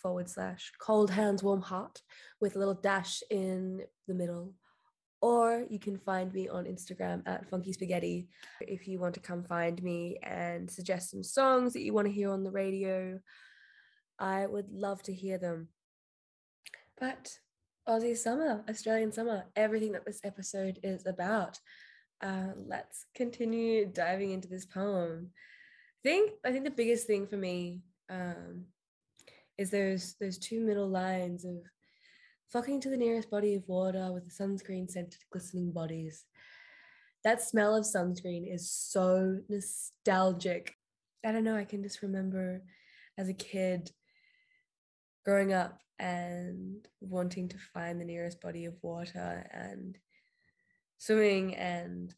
forward 0.00 0.30
slash 0.30 0.72
cold 0.80 1.10
hands 1.10 1.42
warm 1.42 1.60
heart 1.60 2.00
with 2.40 2.56
a 2.56 2.58
little 2.58 2.72
dash 2.72 3.22
in 3.30 3.82
the 4.08 4.14
middle. 4.14 4.54
Or 5.20 5.66
you 5.68 5.78
can 5.78 5.98
find 5.98 6.32
me 6.32 6.48
on 6.48 6.64
Instagram 6.64 7.22
at 7.26 7.50
Funky 7.50 7.74
Spaghetti 7.74 8.28
if 8.62 8.88
you 8.88 8.98
want 8.98 9.12
to 9.12 9.20
come 9.20 9.44
find 9.44 9.82
me 9.82 10.16
and 10.22 10.70
suggest 10.70 11.10
some 11.10 11.22
songs 11.22 11.74
that 11.74 11.82
you 11.82 11.92
want 11.92 12.06
to 12.06 12.12
hear 12.12 12.30
on 12.30 12.44
the 12.44 12.50
radio. 12.50 13.20
I 14.18 14.46
would 14.46 14.72
love 14.72 15.02
to 15.02 15.12
hear 15.12 15.36
them. 15.36 15.68
But 16.98 17.30
Aussie 17.86 18.16
summer, 18.16 18.64
Australian 18.70 19.12
summer, 19.12 19.44
everything 19.54 19.92
that 19.92 20.06
this 20.06 20.20
episode 20.24 20.78
is 20.82 21.04
about. 21.04 21.58
Uh, 22.24 22.54
let's 22.66 23.04
continue 23.14 23.84
diving 23.84 24.30
into 24.30 24.48
this 24.48 24.64
poem. 24.64 25.28
I 25.30 26.08
think 26.08 26.32
I 26.44 26.52
think 26.52 26.64
the 26.64 26.70
biggest 26.70 27.06
thing 27.06 27.26
for 27.26 27.36
me 27.36 27.82
um, 28.08 28.64
is 29.58 29.70
those 29.70 30.14
those 30.18 30.38
two 30.38 30.60
middle 30.60 30.88
lines 30.88 31.44
of 31.44 31.56
flocking 32.48 32.80
to 32.80 32.88
the 32.88 32.96
nearest 32.96 33.30
body 33.30 33.54
of 33.56 33.68
water 33.68 34.10
with 34.10 34.24
the 34.24 34.30
sunscreen 34.30 34.90
scented 34.90 35.20
glistening 35.30 35.70
bodies. 35.70 36.24
That 37.24 37.42
smell 37.42 37.74
of 37.74 37.84
sunscreen 37.84 38.50
is 38.50 38.70
so 38.70 39.40
nostalgic. 39.50 40.74
I 41.26 41.32
don't 41.32 41.44
know. 41.44 41.56
I 41.56 41.64
can 41.64 41.82
just 41.82 42.00
remember 42.00 42.62
as 43.18 43.28
a 43.28 43.34
kid 43.34 43.90
growing 45.26 45.52
up 45.52 45.78
and 45.98 46.86
wanting 47.00 47.48
to 47.48 47.56
find 47.72 48.00
the 48.00 48.04
nearest 48.04 48.40
body 48.40 48.64
of 48.64 48.74
water 48.82 49.46
and 49.52 49.98
swimming, 51.04 51.54
and 51.54 52.14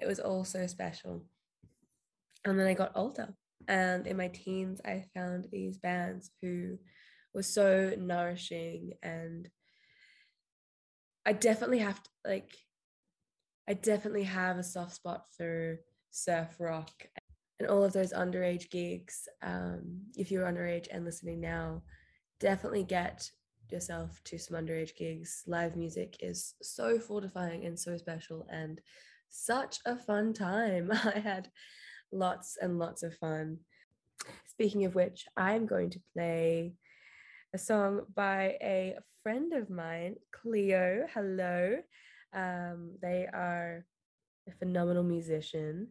it 0.00 0.06
was 0.06 0.20
all 0.20 0.44
so 0.44 0.66
special. 0.66 1.24
And 2.44 2.58
then 2.58 2.66
I 2.66 2.74
got 2.74 2.92
older, 2.94 3.34
and 3.68 4.06
in 4.06 4.16
my 4.16 4.28
teens, 4.28 4.80
I 4.84 5.04
found 5.14 5.48
these 5.50 5.78
bands 5.78 6.30
who 6.40 6.78
were 7.34 7.42
so 7.42 7.92
nourishing, 7.98 8.92
and 9.02 9.48
I 11.26 11.32
definitely 11.32 11.80
have 11.80 12.02
to 12.02 12.10
like, 12.24 12.52
I 13.68 13.74
definitely 13.74 14.24
have 14.24 14.58
a 14.58 14.62
soft 14.62 14.94
spot 14.94 15.24
for 15.36 15.80
surf 16.10 16.54
rock 16.60 16.92
and 17.58 17.68
all 17.68 17.82
of 17.82 17.92
those 17.92 18.12
underage 18.12 18.70
gigs. 18.70 19.28
Um, 19.42 20.02
if 20.16 20.30
you're 20.30 20.46
underage 20.46 20.86
and 20.90 21.04
listening 21.04 21.40
now, 21.40 21.82
definitely 22.38 22.84
get 22.84 23.30
yourself 23.72 24.20
to 24.24 24.38
some 24.38 24.56
underage 24.56 24.96
gigs. 24.96 25.42
Live 25.46 25.76
music 25.76 26.16
is 26.20 26.54
so 26.62 26.98
fortifying 26.98 27.64
and 27.64 27.78
so 27.78 27.96
special 27.96 28.46
and 28.50 28.80
such 29.28 29.78
a 29.86 29.96
fun 29.96 30.32
time. 30.32 30.90
I 31.04 31.18
had 31.18 31.50
lots 32.12 32.56
and 32.60 32.78
lots 32.78 33.02
of 33.02 33.14
fun. 33.16 33.58
Speaking 34.46 34.84
of 34.84 34.94
which, 34.94 35.26
I'm 35.36 35.66
going 35.66 35.90
to 35.90 36.00
play 36.14 36.74
a 37.54 37.58
song 37.58 38.02
by 38.14 38.56
a 38.62 38.96
friend 39.22 39.52
of 39.52 39.70
mine, 39.70 40.16
Cleo. 40.32 41.06
Hello. 41.12 41.78
Um, 42.32 42.92
they 43.02 43.26
are 43.32 43.84
a 44.48 44.52
phenomenal 44.52 45.02
musician 45.02 45.88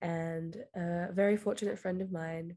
and 0.00 0.56
a 0.74 1.08
very 1.12 1.36
fortunate 1.36 1.78
friend 1.78 2.02
of 2.02 2.10
mine. 2.10 2.56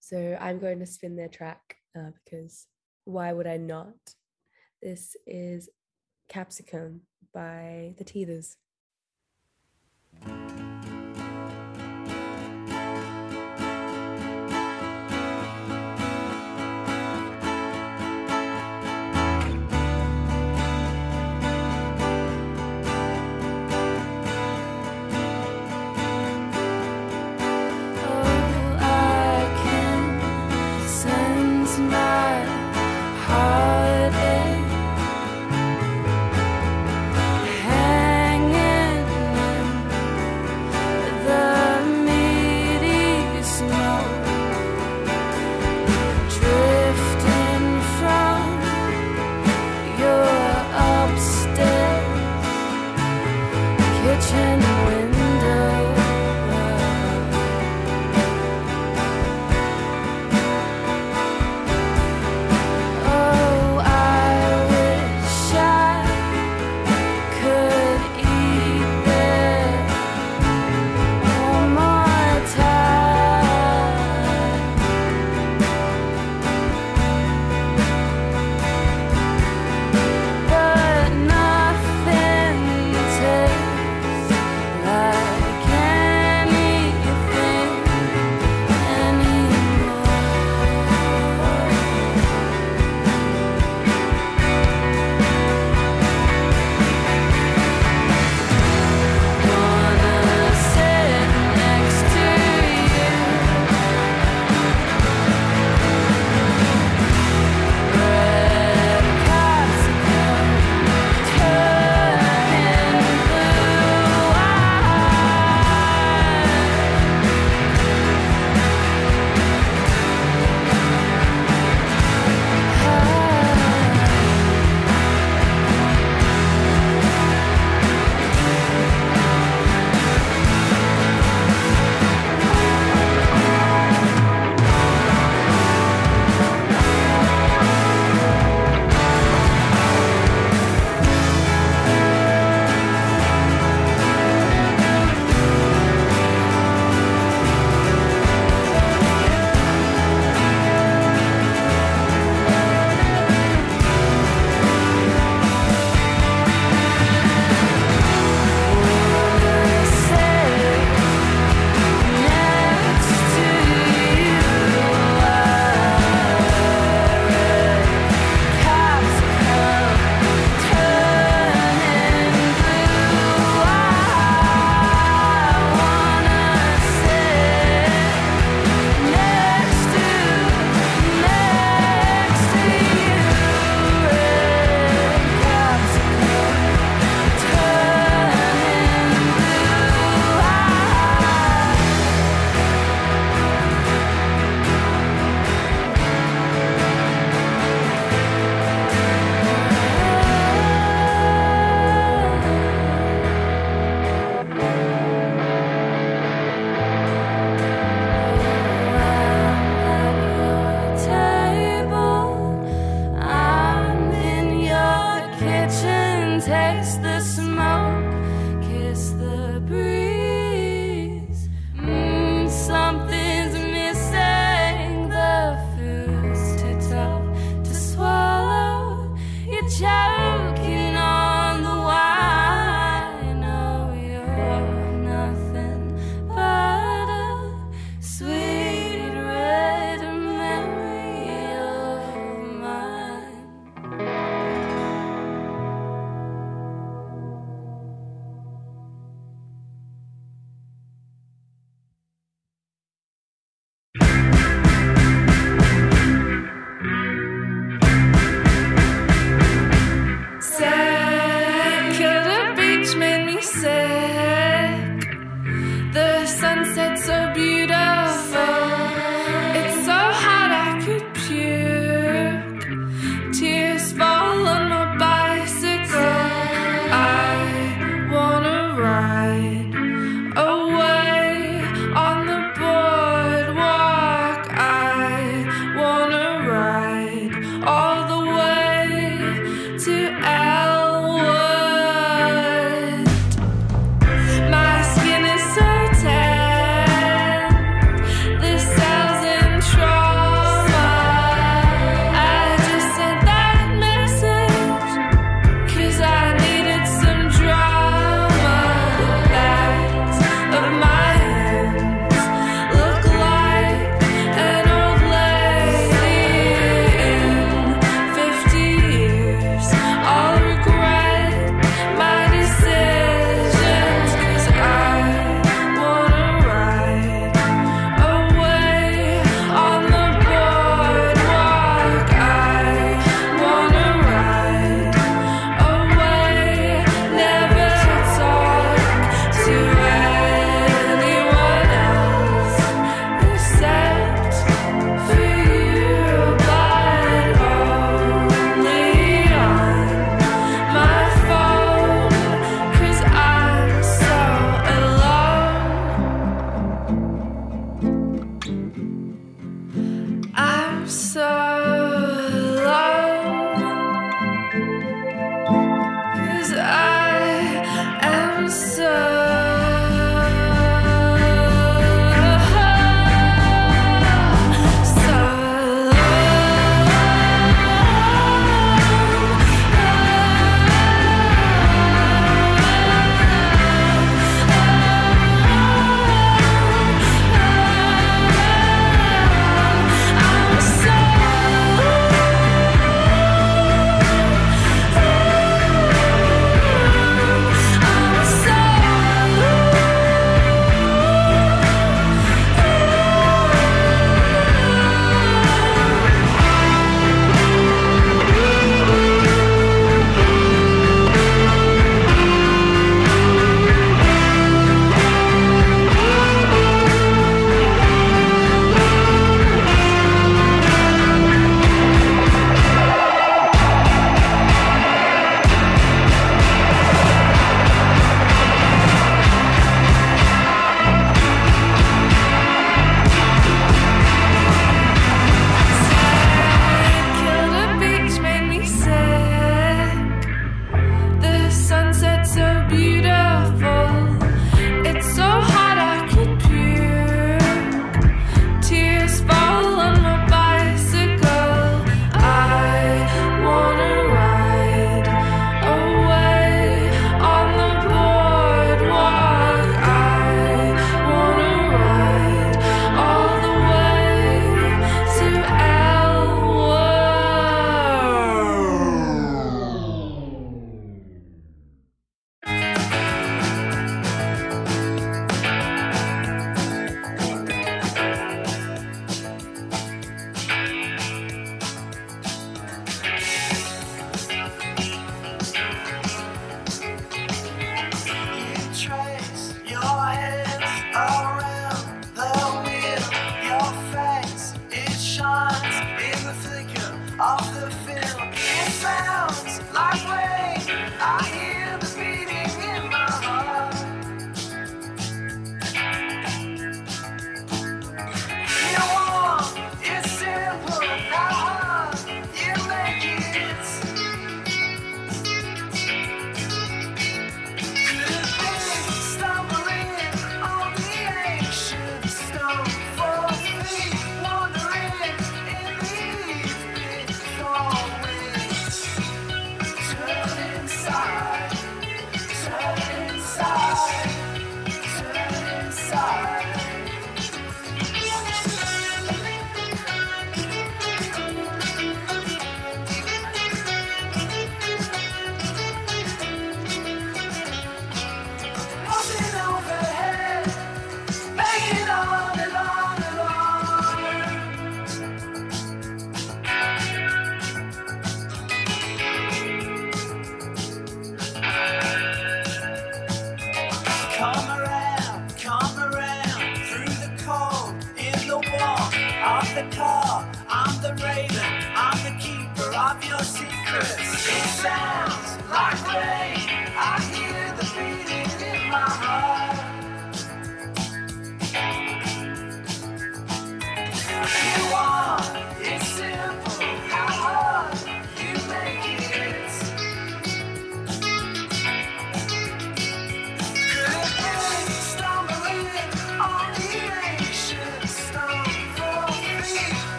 So 0.00 0.36
I'm 0.40 0.58
going 0.58 0.80
to 0.80 0.86
spin 0.86 1.16
their 1.16 1.28
track 1.28 1.76
uh, 1.96 2.10
because 2.24 2.66
why 3.04 3.32
would 3.32 3.46
I 3.46 3.56
not? 3.56 4.14
This 4.80 5.16
is 5.26 5.68
Capsicum 6.28 7.02
by 7.32 7.94
the 7.98 8.04
Teethers. 8.04 8.56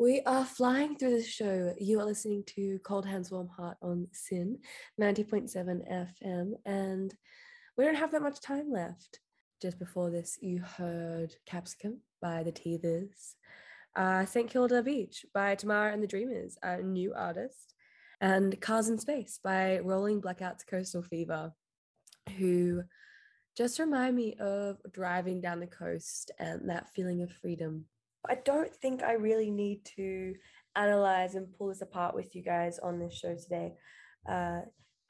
We 0.00 0.22
are 0.22 0.46
flying 0.46 0.96
through 0.96 1.18
the 1.18 1.22
show. 1.22 1.74
You 1.78 2.00
are 2.00 2.06
listening 2.06 2.42
to 2.56 2.78
Cold 2.78 3.04
Hands 3.04 3.30
Warm 3.30 3.48
Heart 3.48 3.76
on 3.82 4.08
SYN 4.12 4.56
90.7 4.98 6.14
FM, 6.24 6.52
and 6.64 7.14
we 7.76 7.84
don't 7.84 7.96
have 7.96 8.10
that 8.12 8.22
much 8.22 8.40
time 8.40 8.72
left. 8.72 9.20
Just 9.60 9.78
before 9.78 10.08
this, 10.08 10.38
you 10.40 10.62
heard 10.62 11.34
Capsicum 11.44 12.00
by 12.22 12.42
the 12.42 12.50
Teethers, 12.50 13.34
uh, 13.94 14.24
St. 14.24 14.48
Kilda 14.48 14.82
Beach 14.82 15.26
by 15.34 15.54
Tamara 15.54 15.92
and 15.92 16.02
the 16.02 16.06
Dreamers, 16.06 16.56
a 16.62 16.80
new 16.80 17.12
artist, 17.12 17.74
and 18.22 18.58
Cars 18.58 18.88
in 18.88 18.96
Space 18.96 19.38
by 19.44 19.80
Rolling 19.80 20.22
Blackouts 20.22 20.66
Coastal 20.66 21.02
Fever, 21.02 21.52
who 22.38 22.84
just 23.54 23.78
remind 23.78 24.16
me 24.16 24.34
of 24.40 24.78
driving 24.92 25.42
down 25.42 25.60
the 25.60 25.66
coast 25.66 26.30
and 26.38 26.70
that 26.70 26.88
feeling 26.94 27.20
of 27.20 27.30
freedom. 27.30 27.84
I 28.28 28.36
don't 28.44 28.74
think 28.76 29.02
I 29.02 29.12
really 29.12 29.50
need 29.50 29.84
to 29.96 30.34
analyze 30.76 31.34
and 31.34 31.52
pull 31.56 31.68
this 31.68 31.82
apart 31.82 32.14
with 32.14 32.34
you 32.34 32.42
guys 32.42 32.78
on 32.78 32.98
this 32.98 33.14
show 33.14 33.34
today. 33.34 33.74
Uh, 34.28 34.60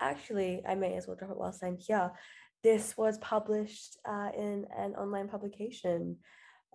actually, 0.00 0.62
I 0.66 0.74
may 0.74 0.96
as 0.96 1.06
well 1.06 1.16
drop 1.16 1.30
it 1.30 1.36
whilst 1.36 1.62
I'm 1.64 1.76
here. 1.78 2.10
This 2.62 2.96
was 2.96 3.18
published 3.18 3.98
uh, 4.08 4.28
in 4.36 4.66
an 4.76 4.94
online 4.94 5.28
publication, 5.28 6.16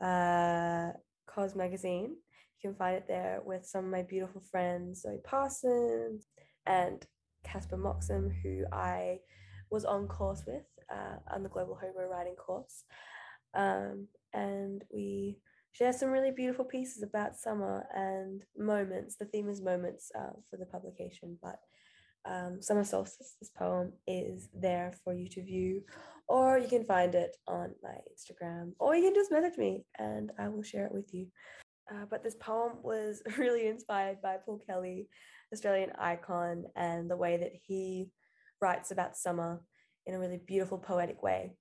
uh, 0.02 0.90
Cos 1.28 1.56
Magazine. 1.56 2.16
You 2.62 2.70
can 2.70 2.76
find 2.76 2.98
it 2.98 3.06
there 3.08 3.42
with 3.46 3.66
some 3.66 3.86
of 3.86 3.92
my 3.92 4.02
beautiful 4.02 4.42
friends, 4.42 5.02
Zoe 5.02 5.20
Parsons 5.24 6.28
and 6.66 7.06
Casper 7.44 7.78
Moxham, 7.78 8.32
who 8.42 8.66
I 8.72 9.20
was 9.70 9.86
on 9.86 10.08
course 10.08 10.44
with 10.48 10.66
uh, 10.92 11.18
on 11.34 11.44
the 11.44 11.50
Global 11.50 11.76
Hobo 11.80 12.10
Writing 12.10 12.36
course. 12.36 12.84
Um, 13.54 14.08
and 14.34 14.84
we 14.94 15.38
share 15.76 15.92
some 15.92 16.10
really 16.10 16.32
beautiful 16.32 16.64
pieces 16.64 17.04
about 17.04 17.36
summer 17.36 17.86
and 17.94 18.44
moments. 18.58 19.18
The 19.18 19.26
theme 19.26 19.50
is 19.50 19.62
moments 19.62 20.10
uh, 20.18 20.32
for 20.50 20.56
the 20.56 20.66
publication, 20.66 21.38
but 21.44 21.58
um, 22.26 22.62
Summer 22.62 22.86
Solstice, 22.86 23.36
this 23.42 23.50
poem 23.50 23.92
is 24.08 24.48
there 24.54 24.94
for 25.04 25.14
you 25.14 25.28
to 25.30 25.44
view, 25.44 25.82
or 26.30 26.58
you 26.58 26.70
can 26.70 26.86
find 26.86 27.14
it 27.14 27.36
on 27.46 27.76
my 27.84 27.98
Instagram, 28.10 28.72
or 28.80 28.96
you 28.96 29.04
can 29.04 29.14
just 29.14 29.34
message 29.34 29.58
me 29.58 29.86
and 30.00 30.32
I 30.40 30.48
will 30.48 30.64
share 30.64 30.86
it 30.86 30.94
with 30.94 31.14
you. 31.14 31.28
Uh, 31.92 32.06
but 32.10 32.24
this 32.24 32.36
poem 32.36 32.78
was 32.82 33.22
really 33.38 33.68
inspired 33.68 34.22
by 34.22 34.38
Paul 34.46 34.62
Kelly, 34.66 35.10
Australian 35.54 35.92
icon, 36.00 36.64
and 36.78 37.12
the 37.12 37.18
way 37.18 37.36
that 37.36 37.52
he 37.68 38.12
writes 38.62 38.92
about 38.92 39.18
summer 39.18 39.62
in 40.06 40.16
a 40.16 40.20
really 40.20 40.40
beautiful, 40.48 40.78
poetic 40.78 41.22
way. 41.22 41.58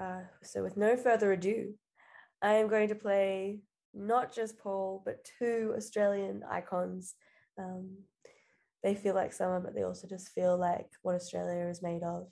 Uh, 0.00 0.20
so, 0.42 0.62
with 0.62 0.76
no 0.76 0.96
further 0.96 1.32
ado, 1.32 1.74
I 2.42 2.54
am 2.54 2.68
going 2.68 2.88
to 2.88 2.94
play 2.94 3.60
not 3.92 4.34
just 4.34 4.58
Paul, 4.58 5.02
but 5.04 5.26
two 5.38 5.74
Australian 5.76 6.42
icons, 6.50 7.14
um, 7.58 7.98
they 8.82 8.94
feel 8.94 9.14
like 9.14 9.32
summer, 9.32 9.60
but 9.60 9.74
they 9.74 9.82
also 9.82 10.08
just 10.08 10.30
feel 10.30 10.56
like 10.56 10.86
what 11.02 11.14
Australia 11.14 11.66
is 11.68 11.82
made 11.82 12.02
of. 12.02 12.28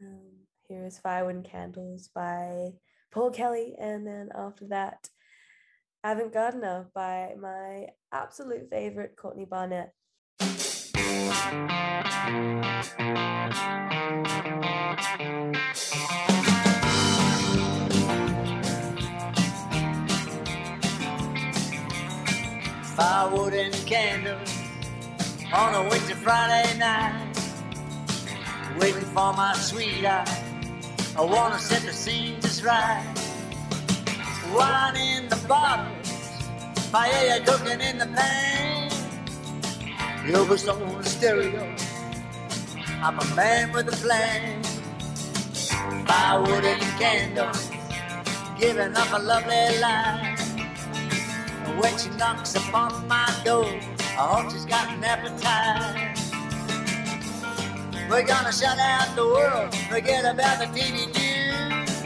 Um, 0.00 0.30
here 0.66 0.86
is 0.86 0.98
Firewood 0.98 1.34
and 1.34 1.44
Candles 1.44 2.08
by 2.14 2.70
Paul 3.10 3.30
Kelly, 3.30 3.74
and 3.78 4.06
then 4.06 4.30
after 4.34 4.66
that, 4.68 5.08
Avant 6.04 6.32
Gardener 6.32 6.86
by 6.94 7.34
my 7.38 7.88
absolute 8.12 8.70
favorite 8.70 9.16
Courtney 9.16 9.44
Barnett. 9.44 9.92
Firewood 22.98 23.52
and 23.52 23.72
candles 23.86 24.52
on 25.54 25.72
a 25.72 25.88
winter 25.88 26.16
Friday 26.16 26.76
night. 26.78 27.32
Waiting 28.80 29.08
for 29.14 29.32
my 29.34 29.52
sweetheart. 29.54 30.28
I 31.16 31.22
wanna 31.22 31.60
set 31.60 31.82
the 31.82 31.92
scene 31.92 32.40
just 32.40 32.64
right. 32.64 33.06
Wine 34.52 34.96
in 34.96 35.28
the 35.28 35.36
bottles, 35.46 36.10
fire 36.90 37.40
cooking 37.46 37.80
in 37.80 37.98
the 37.98 38.06
pan. 38.06 38.90
Elvis 40.26 40.66
on 40.66 41.00
the 41.00 41.08
stereo. 41.08 41.76
I'm 43.00 43.16
a 43.20 43.34
man 43.36 43.72
with 43.72 43.94
a 43.94 43.96
plan. 44.04 44.60
Firewood 46.04 46.64
and 46.64 46.82
candles, 46.98 47.70
giving 48.58 48.96
up 48.96 49.12
a 49.12 49.20
lovely 49.20 49.78
life. 49.78 50.27
When 51.80 51.96
she 51.96 52.10
knocks 52.10 52.56
upon 52.56 53.06
my 53.06 53.32
door, 53.44 53.64
I 53.64 54.26
hope 54.34 54.50
she's 54.50 54.64
got 54.64 54.88
an 54.92 55.04
appetite. 55.04 56.18
We're 58.10 58.26
gonna 58.26 58.52
shut 58.52 58.76
out 58.80 59.14
the 59.14 59.24
world, 59.24 59.72
forget 59.88 60.24
about 60.24 60.58
the 60.58 60.66
TV 60.76 61.06
news. 61.14 62.02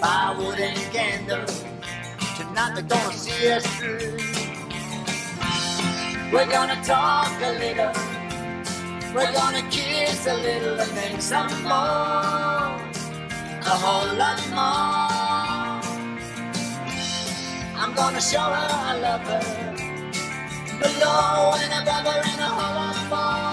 Firewood 0.00 0.60
and 0.60 0.76
candles, 0.92 1.64
tonight 2.36 2.72
they're 2.74 2.82
gonna 2.82 3.14
see 3.14 3.50
us 3.52 3.64
through. 3.78 4.18
We're 6.30 6.50
gonna 6.50 6.78
talk 6.84 7.32
a 7.40 7.52
little, 7.58 7.94
we're 9.14 9.32
gonna 9.32 9.62
kiss 9.70 10.26
a 10.26 10.34
little 10.34 10.78
and 10.78 10.90
then 10.90 11.20
some 11.22 11.50
more, 11.62 12.76
a 13.64 13.76
whole 13.80 14.14
lot 14.14 14.40
more. 14.50 15.31
I'm 17.82 17.92
gonna 17.94 18.20
show 18.20 18.38
her 18.38 18.68
I 18.70 18.96
love 19.00 19.22
her. 19.22 19.40
Below 20.78 21.54
and 21.58 21.72
above 21.82 22.06
her 22.06 22.22
and 22.30 22.40
a 22.40 22.50
lot 22.78 22.96
more. 23.10 23.50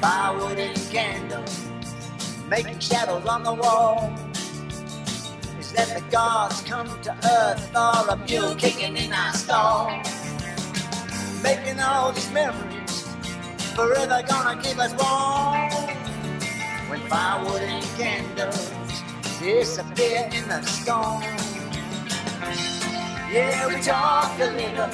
Firewood 0.00 0.58
and 0.58 0.76
candles, 0.90 1.64
making 2.50 2.80
shadows 2.80 3.24
on 3.24 3.44
the 3.44 3.54
wall. 3.54 4.12
Is 5.60 5.70
that 5.74 5.94
the 5.94 6.02
gods 6.10 6.62
come 6.62 6.88
to 7.02 7.12
earth 7.12 7.70
or 7.72 8.08
a 8.08 8.16
mule 8.28 8.56
kicking 8.56 8.96
in 8.96 9.12
our 9.12 9.32
stall? 9.32 9.90
Making 11.40 11.78
all 11.78 12.10
these 12.10 12.32
memories 12.32 13.06
forever 13.76 14.24
gonna 14.26 14.60
keep 14.60 14.76
us 14.76 14.92
warm 15.00 15.70
when 16.88 17.00
firewood 17.08 17.62
and 17.62 17.84
candles 17.96 18.83
disappear 19.44 20.26
in 20.32 20.48
the 20.48 20.62
storm. 20.62 21.22
Yeah, 23.30 23.66
we 23.68 23.78
talk 23.82 24.40
a 24.40 24.46
little, 24.56 24.88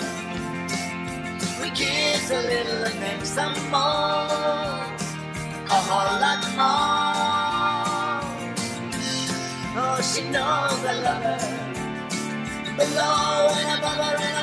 we 1.62 1.70
kiss 1.70 2.30
a 2.32 2.42
little, 2.42 2.82
and 2.84 2.98
then 3.00 3.24
some 3.24 3.54
more, 3.70 4.82
a 5.70 5.78
whole 5.86 6.18
lot 6.24 6.42
more. 6.58 8.26
Oh, 9.82 10.00
she 10.02 10.22
knows 10.34 10.82
I 10.84 10.94
love 11.06 11.22
her, 11.22 11.38
below 12.76 13.54
and 13.54 13.78
above 13.78 14.00
her, 14.02 14.16
and 14.18 14.39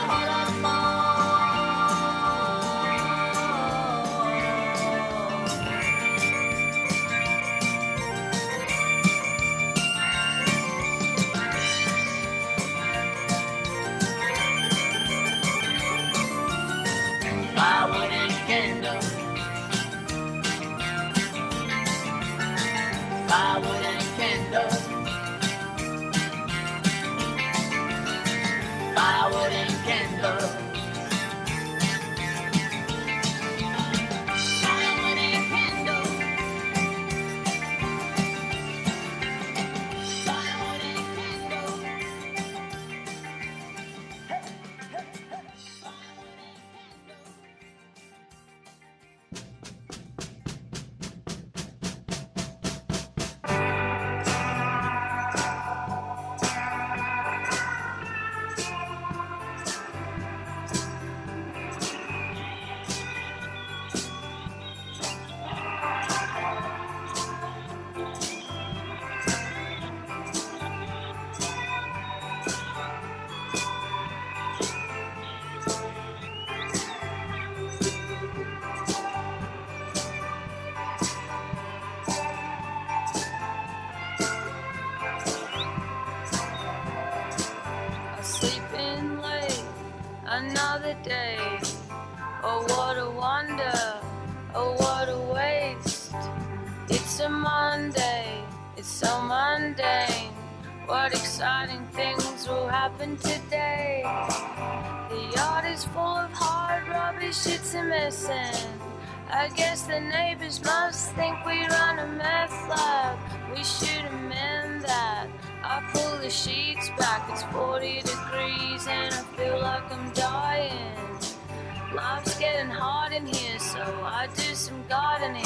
so 123.78 123.84
I 124.04 124.28
do 124.36 124.56
some 124.56 124.84
gardening. 124.90 125.46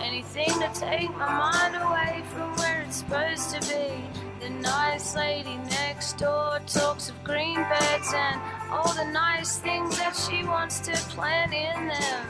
Anything 0.00 0.52
to 0.60 0.70
take 0.74 1.10
my 1.16 1.30
mind 1.44 1.76
away 1.76 2.24
from 2.32 2.56
where 2.56 2.82
it's 2.82 2.96
supposed 2.96 3.50
to 3.54 3.60
be. 3.72 4.02
The 4.40 4.50
nice 4.50 5.14
lady 5.14 5.56
next 5.70 6.18
door 6.18 6.58
talks 6.66 7.08
of 7.08 7.22
green 7.22 7.56
beds 7.56 8.12
and 8.14 8.40
all 8.70 8.92
the 8.94 9.04
nice 9.12 9.58
things 9.58 9.96
that 9.98 10.16
she 10.16 10.44
wants 10.44 10.80
to 10.80 10.92
plant 11.14 11.52
in 11.54 11.88
them. 11.88 12.26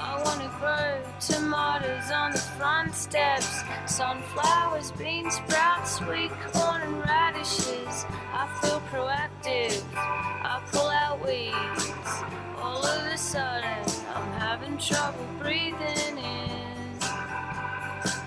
I 0.00 0.20
wanna 0.24 0.50
grow 0.58 1.00
tomatoes 1.20 2.10
on 2.10 2.32
the 2.32 2.44
front 2.56 2.94
steps, 2.94 3.62
sunflowers, 3.86 4.92
bean 4.92 5.30
sprouts, 5.30 5.96
sweet 5.98 6.32
corn, 6.52 6.82
and 6.82 6.98
radishes. 7.04 8.06
I 8.32 8.48
feel 8.60 8.80
proactive, 8.90 9.82
I 9.94 10.60
pull 10.72 10.88
out 10.88 11.24
weeds. 11.24 12.47
All 12.78 12.86
of 12.86 13.12
a 13.12 13.18
sudden, 13.18 13.82
I'm 14.14 14.32
having 14.38 14.78
trouble 14.78 15.26
breathing 15.40 16.16
in. 16.16 16.96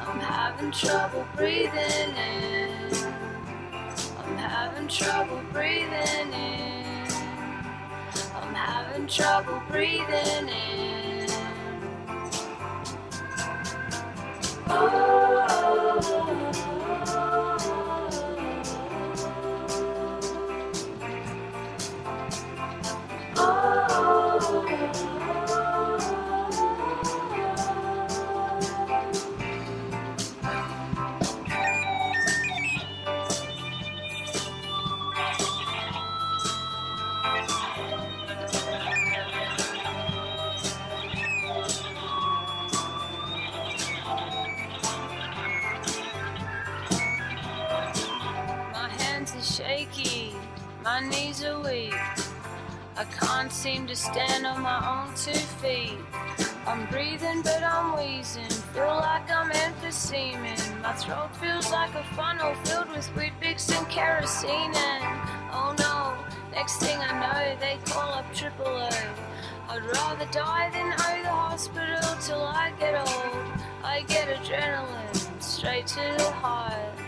I'm 0.01 0.19
having 0.19 0.73
trouble 0.73 1.25
breathing 1.37 2.15
in. 2.17 2.91
I'm 4.19 4.35
having 4.35 4.89
trouble 4.89 5.41
breathing 5.53 6.33
in. 6.33 7.07
I'm 8.35 8.53
having 8.53 9.07
trouble 9.07 9.61
breathing 9.69 10.49
in. 10.49 11.29
My 14.67 14.89
knees 51.31 51.43
are 51.45 51.59
weak. 51.59 51.93
I 52.97 53.05
can't 53.19 53.51
seem 53.51 53.87
to 53.87 53.95
stand 53.95 54.45
on 54.45 54.61
my 54.61 54.79
own 54.93 55.15
two 55.15 55.39
feet. 55.61 55.97
I'm 56.67 56.85
breathing, 56.87 57.41
but 57.41 57.63
I'm 57.63 57.97
wheezing. 57.97 58.49
Feel 58.73 58.97
like 58.97 59.31
I'm 59.31 59.49
emphyseming. 59.49 60.81
My 60.81 60.93
throat 60.93 61.33
feels 61.37 61.71
like 61.71 61.93
a 61.95 62.03
funnel 62.15 62.53
filled 62.65 62.89
with 62.89 63.09
Weet-Bix 63.15 63.77
and 63.77 63.87
kerosene. 63.87 64.73
And 64.75 65.03
oh 65.53 65.73
no, 65.79 66.17
next 66.51 66.77
thing 66.77 66.97
I 66.99 67.11
know, 67.21 67.59
they 67.59 67.79
call 67.85 68.13
up 68.13 68.25
triple 68.33 68.67
O. 68.67 68.89
I'd 69.69 69.85
rather 69.85 70.25
die 70.31 70.69
than 70.73 70.91
owe 70.91 71.23
the 71.23 71.29
hospital 71.29 72.15
till 72.19 72.43
I 72.43 72.73
get 72.77 72.95
old. 72.95 73.61
I 73.83 74.01
get 74.01 74.27
adrenaline 74.27 75.41
straight 75.41 75.87
to 75.87 76.15
the 76.17 76.31
heart. 76.43 77.00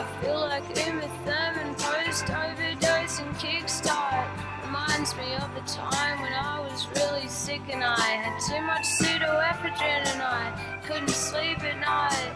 I 0.00 0.06
feel 0.22 0.40
like 0.40 0.64
Uma 0.86 1.06
Thurman 1.26 1.74
post 1.74 2.30
overdose 2.30 3.20
and 3.20 3.34
kickstart. 3.36 4.30
Reminds 4.64 5.14
me 5.14 5.34
of 5.34 5.54
the 5.54 5.60
time 5.70 6.22
when 6.22 6.32
I 6.32 6.58
was 6.60 6.88
really 6.96 7.28
sick 7.28 7.60
and 7.68 7.84
I 7.84 8.00
had 8.00 8.40
too 8.48 8.62
much 8.62 8.86
pseudoephedrine 8.96 10.08
and 10.08 10.22
I 10.22 10.80
couldn't 10.86 11.10
sleep 11.10 11.62
at 11.62 11.80
night. 11.80 12.32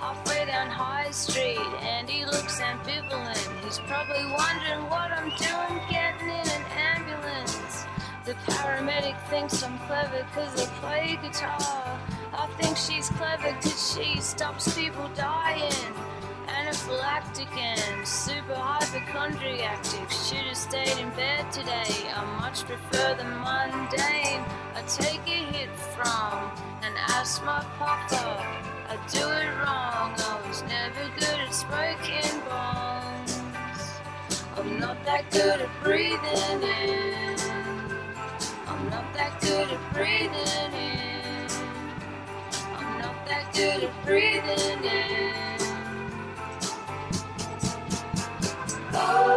Halfway 0.00 0.46
down 0.46 0.68
High 0.68 1.10
Street, 1.10 1.58
and 1.82 2.08
he 2.08 2.24
looks 2.24 2.58
ambivalent. 2.62 3.62
He's 3.62 3.78
probably 3.80 4.24
wondering 4.32 4.88
what 4.88 5.12
I'm 5.12 5.28
doing 5.36 5.84
getting 5.90 6.28
in 6.28 6.48
an 6.48 6.64
ambulance. 6.96 7.84
The 8.24 8.32
paramedic 8.48 9.20
thinks 9.28 9.62
I'm 9.62 9.78
clever 9.80 10.26
cause 10.34 10.58
I 10.58 10.64
play 10.80 11.18
guitar. 11.22 12.00
I 12.32 12.46
think 12.58 12.78
she's 12.78 13.10
clever 13.10 13.52
cause 13.60 13.94
she 13.94 14.18
stops 14.18 14.74
people 14.74 15.10
dying. 15.14 15.94
Anaphylactic 16.72 17.54
and 17.58 18.08
super 18.08 18.54
hypochondriac. 18.54 19.84
Should 19.84 20.38
have 20.38 20.56
stayed 20.56 20.98
in 20.98 21.10
bed 21.10 21.52
today. 21.52 22.08
I 22.14 22.24
much 22.40 22.64
prefer 22.64 23.14
the 23.14 23.24
mundane. 23.24 24.42
I 24.74 24.82
take 24.88 25.20
a 25.26 25.52
hit 25.52 25.68
from 25.92 26.50
an 26.82 26.94
asthma 27.08 27.66
puffer. 27.78 28.38
I 28.88 28.96
do 29.12 29.20
it 29.20 29.52
wrong. 29.60 30.14
I 30.16 30.48
was 30.48 30.62
never 30.62 31.10
good 31.20 31.40
at 31.40 31.52
smoking 31.52 32.40
bombs. 32.48 33.38
I'm 34.56 34.80
not 34.80 35.04
that 35.04 35.30
good 35.30 35.60
at 35.60 35.84
breathing 35.84 36.62
in. 36.62 37.36
I'm 38.66 38.88
not 38.88 39.12
that 39.12 39.38
good 39.42 39.68
at 39.68 39.92
breathing 39.92 40.72
in. 40.72 41.48
I'm 42.74 42.98
not 42.98 43.26
that 43.26 43.52
good 43.52 43.84
at 43.84 44.06
breathing 44.06 44.84
in. 44.84 45.51
Oh, 48.94 49.32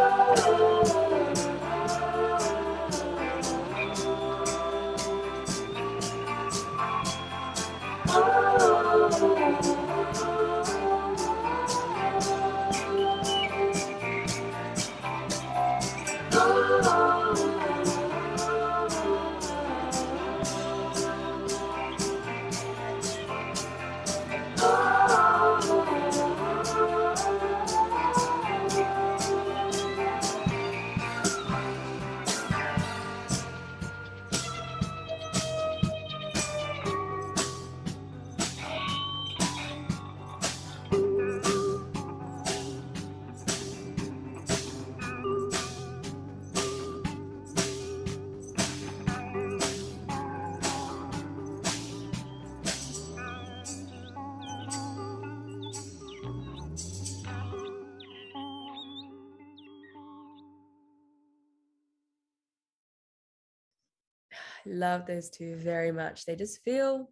Love 64.76 65.06
those 65.06 65.30
two 65.30 65.56
very 65.56 65.90
much. 65.90 66.26
They 66.26 66.36
just 66.36 66.62
feel 66.62 67.10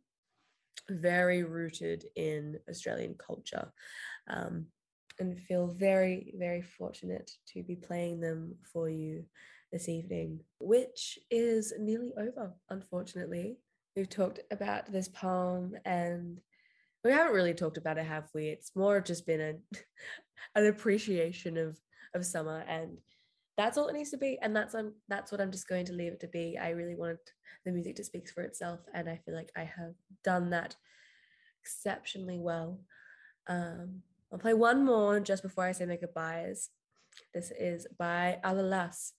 very 0.91 1.45
rooted 1.45 2.05
in 2.15 2.59
Australian 2.69 3.15
culture 3.15 3.73
um, 4.29 4.67
and 5.19 5.41
feel 5.41 5.69
very, 5.69 6.35
very 6.37 6.61
fortunate 6.61 7.31
to 7.55 7.62
be 7.62 7.75
playing 7.75 8.21
them 8.21 8.55
for 8.71 8.91
you 8.91 9.25
this 9.73 9.89
evening, 9.89 10.41
which 10.61 11.19
is 11.31 11.73
nearly 11.79 12.12
over, 12.19 12.53
unfortunately. 12.69 13.57
We've 13.97 14.11
talked 14.11 14.41
about 14.51 14.93
this 14.93 15.09
poem 15.09 15.75
and 15.87 16.41
we 17.03 17.12
haven't 17.12 17.35
really 17.35 17.55
talked 17.55 17.79
about 17.79 17.97
it, 17.97 18.05
have 18.05 18.29
we? 18.35 18.49
It's 18.49 18.73
more 18.77 19.01
just 19.01 19.27
been 19.27 19.41
a, 19.41 19.79
an 20.55 20.67
appreciation 20.67 21.57
of, 21.57 21.79
of 22.15 22.27
summer 22.27 22.62
and 22.69 22.99
that's 23.57 23.79
all 23.79 23.89
it 23.89 23.95
needs 23.95 24.11
to 24.11 24.17
be 24.17 24.39
and 24.43 24.55
that's 24.55 24.75
um, 24.75 24.93
that's 25.09 25.31
what 25.31 25.41
i'm 25.41 25.53
just 25.53 25.69
going 25.69 25.85
to 25.87 25.93
leave 25.93 26.13
it 26.13 26.21
to 26.21 26.29
be. 26.29 26.59
I 26.61 26.71
really 26.71 26.95
wanted 26.95 27.19
the 27.65 27.73
music 27.73 27.97
to 27.97 28.05
speak 28.05 28.29
for 28.29 28.43
itself 28.43 28.81
and 28.93 29.09
i 29.09 29.21
feel 29.25 29.35
like 29.35 29.51
i 29.57 29.65
have 29.65 29.95
done 30.23 30.51
that 30.51 30.77
exceptionally 31.61 32.39
well. 32.39 32.81
Um, 33.47 34.03
i'll 34.33 34.39
play 34.39 34.55
one 34.55 34.85
more 34.85 35.21
just 35.21 35.43
before 35.43 35.65
i 35.65 35.73
say 35.73 35.87
my 35.87 35.97
goodbyes. 35.97 36.71
This 37.33 37.53
is 37.59 37.87
by 37.99 38.39
alalas 38.45 39.13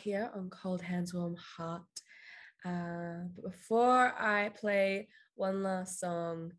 here 0.00 0.30
on 0.34 0.50
Cold 0.50 0.82
Hands 0.82 1.12
Warm 1.12 1.36
Heart. 1.36 1.82
Uh, 2.64 3.28
but 3.34 3.52
before 3.52 4.14
I 4.18 4.50
play 4.50 5.08
one 5.34 5.62
last 5.62 6.00
song, 6.00 6.52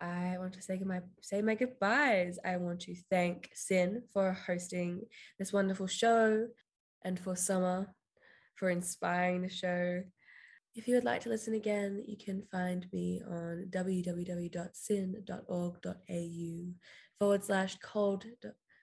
I 0.00 0.36
want 0.38 0.54
to 0.54 0.62
say 0.62 0.80
my 0.84 1.00
say 1.20 1.42
my 1.42 1.54
goodbyes. 1.54 2.38
I 2.44 2.56
want 2.56 2.80
to 2.82 2.94
thank 3.10 3.50
SYN 3.54 4.02
for 4.12 4.32
hosting 4.32 5.02
this 5.38 5.52
wonderful 5.52 5.86
show, 5.86 6.48
and 7.04 7.20
for 7.20 7.36
Summer 7.36 7.94
for 8.56 8.70
inspiring 8.70 9.42
the 9.42 9.48
show. 9.48 10.02
If 10.74 10.88
you 10.88 10.94
would 10.94 11.04
like 11.04 11.20
to 11.22 11.28
listen 11.28 11.54
again, 11.54 12.02
you 12.06 12.16
can 12.16 12.42
find 12.50 12.86
me 12.92 13.22
on 13.28 13.66
www.syn.org.au 13.70 14.48
forward 17.18 17.44
slash 17.44 17.76
cold 17.82 18.24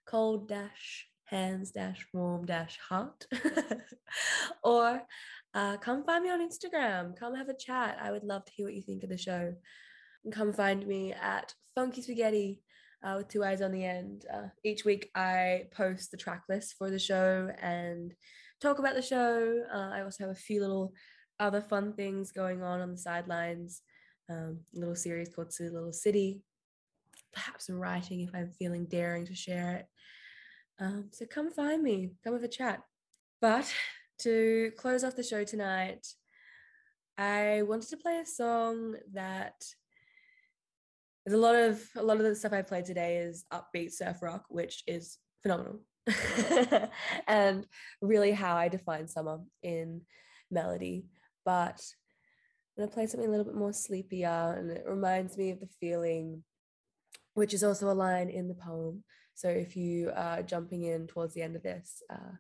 cold 0.05 0.47
dash 0.47 1.09
hands 1.30 1.71
dash 1.71 2.05
warm 2.13 2.45
dash 2.45 2.77
heart 2.89 3.27
or 4.63 5.01
uh, 5.53 5.77
come 5.77 6.03
find 6.03 6.23
me 6.23 6.30
on 6.30 6.47
instagram. 6.47 7.15
Come 7.17 7.36
have 7.36 7.49
a 7.49 7.57
chat. 7.57 7.97
I 8.01 8.11
would 8.11 8.23
love 8.23 8.45
to 8.45 8.51
hear 8.51 8.65
what 8.65 8.75
you 8.75 8.82
think 8.82 9.03
of 9.03 9.09
the 9.09 9.17
show. 9.17 9.53
And 10.23 10.34
come 10.34 10.53
find 10.53 10.86
me 10.86 11.13
at 11.13 11.53
funky 11.75 12.01
spaghetti 12.01 12.61
uh, 13.03 13.15
with 13.17 13.30
two 13.30 13.43
eyes 13.43 13.61
on 13.61 13.71
the 13.71 13.84
end. 13.84 14.25
Uh, 14.32 14.47
each 14.63 14.86
week 14.86 15.09
i 15.15 15.63
post 15.71 16.11
the 16.11 16.17
track 16.17 16.43
list 16.49 16.75
for 16.77 16.89
the 16.89 16.99
show 16.99 17.49
and 17.61 18.13
talk 18.61 18.80
about 18.80 18.95
the 18.95 19.01
show. 19.01 19.63
Uh, 19.73 19.89
i 19.93 20.01
also 20.01 20.23
have 20.23 20.36
a 20.36 20.39
few 20.39 20.61
little 20.61 20.93
other 21.39 21.61
fun 21.61 21.93
things 21.93 22.32
going 22.32 22.61
on 22.61 22.82
on 22.82 22.91
the 22.91 22.97
sidelines. 22.97 23.82
Um, 24.30 24.59
a 24.75 24.80
little 24.80 24.95
series 24.95 25.30
called 25.30 25.51
Silly 25.51 25.69
Little 25.69 25.93
City. 25.93 26.41
Perhaps 27.34 27.67
some 27.67 27.80
writing 27.80 28.21
if 28.21 28.32
i'm 28.34 28.51
feeling 28.57 28.86
daring 28.86 29.25
to 29.27 29.36
share 29.36 29.75
it 29.75 29.86
um, 30.80 31.09
so 31.11 31.25
come 31.25 31.51
find 31.51 31.84
me, 31.84 32.11
come 32.23 32.34
have 32.34 32.43
a 32.43 32.47
chat. 32.47 32.82
But 33.41 33.71
to 34.19 34.71
close 34.77 35.03
off 35.03 35.15
the 35.15 35.23
show 35.23 35.43
tonight, 35.43 36.05
I 37.17 37.63
wanted 37.63 37.89
to 37.89 37.97
play 37.97 38.19
a 38.19 38.25
song 38.25 38.95
that 39.13 39.55
there's 41.25 41.38
a 41.38 41.41
lot 41.41 41.55
of 41.55 41.82
a 41.95 42.03
lot 42.03 42.17
of 42.17 42.23
the 42.23 42.36
stuff 42.36 42.53
I 42.53 42.61
played 42.61 42.86
today 42.86 43.17
is 43.17 43.45
upbeat 43.51 43.91
surf 43.91 44.21
rock, 44.21 44.45
which 44.49 44.84
is 44.88 45.17
phenomenal. 45.43 45.82
and 47.27 47.65
really 48.01 48.32
how 48.32 48.55
I 48.55 48.67
define 48.67 49.07
summer 49.07 49.39
in 49.61 50.01
melody. 50.49 51.05
But 51.45 51.82
I'm 52.77 52.86
gonna 52.86 52.91
play 52.91 53.07
something 53.07 53.27
a 53.27 53.32
little 53.32 53.45
bit 53.45 53.55
more 53.55 53.73
sleepier, 53.73 54.55
and 54.57 54.71
it 54.71 54.86
reminds 54.88 55.38
me 55.38 55.51
of 55.51 55.59
the 55.59 55.69
feeling, 55.80 56.43
which 57.34 57.53
is 57.53 57.63
also 57.63 57.91
a 57.91 57.93
line 57.93 58.30
in 58.30 58.47
the 58.47 58.55
poem. 58.55 59.03
So 59.39 59.47
if 59.47 59.77
you 59.77 60.11
are 60.13 60.43
jumping 60.43 60.83
in 60.83 61.07
towards 61.07 61.33
the 61.33 61.43
end 61.43 61.55
of 61.55 61.63
this, 61.63 62.03
uh, 62.09 62.35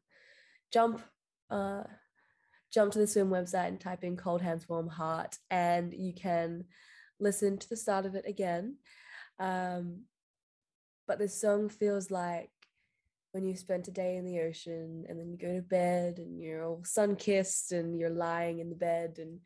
jump, 0.69 1.01
uh, 1.49 1.83
jump 2.73 2.91
to 2.91 2.99
the 2.99 3.07
swim 3.07 3.29
website 3.29 3.69
and 3.69 3.79
type 3.79 4.03
in 4.03 4.17
"cold 4.17 4.41
hands, 4.41 4.67
warm 4.67 4.89
heart," 4.89 5.37
and 5.49 5.93
you 5.93 6.13
can 6.13 6.65
listen 7.17 7.57
to 7.57 7.69
the 7.69 7.77
start 7.77 8.05
of 8.05 8.15
it 8.15 8.25
again. 8.27 8.79
Um, 9.39 10.07
but 11.07 11.19
this 11.19 11.39
song 11.39 11.69
feels 11.69 12.11
like 12.11 12.51
when 13.31 13.45
you 13.45 13.55
spent 13.55 13.87
a 13.87 13.91
day 13.91 14.17
in 14.17 14.25
the 14.25 14.41
ocean 14.41 15.05
and 15.07 15.17
then 15.17 15.31
you 15.31 15.37
go 15.37 15.55
to 15.55 15.61
bed 15.61 16.17
and 16.17 16.37
you're 16.37 16.65
all 16.65 16.83
sun 16.83 17.15
kissed 17.15 17.71
and 17.71 17.97
you're 17.97 18.09
lying 18.09 18.59
in 18.59 18.69
the 18.69 18.75
bed 18.75 19.19
and 19.19 19.39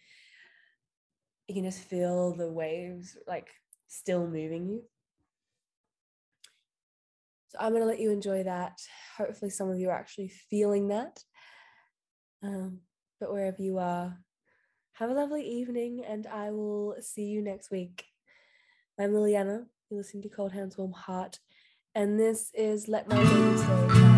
you 1.47 1.53
can 1.53 1.65
just 1.65 1.81
feel 1.81 2.33
the 2.33 2.51
waves 2.51 3.15
like 3.27 3.51
still 3.87 4.25
moving 4.25 4.69
you. 4.69 4.81
So 7.53 7.59
I'm 7.63 7.71
going 7.71 7.83
to 7.83 7.87
let 7.87 7.99
you 7.99 8.09
enjoy 8.09 8.43
that. 8.43 8.81
Hopefully, 9.15 9.51
some 9.51 9.69
of 9.69 9.77
you 9.77 9.89
are 9.89 9.95
actually 9.95 10.29
feeling 10.49 10.87
that. 10.87 11.23
Um, 12.41 12.79
but 13.19 13.31
wherever 13.31 13.61
you 13.61 13.77
are, 13.77 14.17
have 14.93 15.11
a 15.11 15.13
lovely 15.13 15.47
evening, 15.47 16.03
and 16.03 16.25
I 16.25 16.49
will 16.49 16.95
see 16.99 17.25
you 17.25 17.43
next 17.43 17.69
week. 17.69 18.05
I'm 18.99 19.11
Liliana. 19.11 19.65
You're 19.89 19.99
listening 19.99 20.23
to 20.23 20.29
Cold 20.29 20.51
Hands, 20.51 20.75
Warm 20.77 20.93
Heart, 20.93 21.39
and 21.93 22.19
this 22.19 22.49
is 22.55 22.87
Let 22.87 23.07
My 23.07 23.17
Baby 23.17 23.57
Stay. 23.57 24.12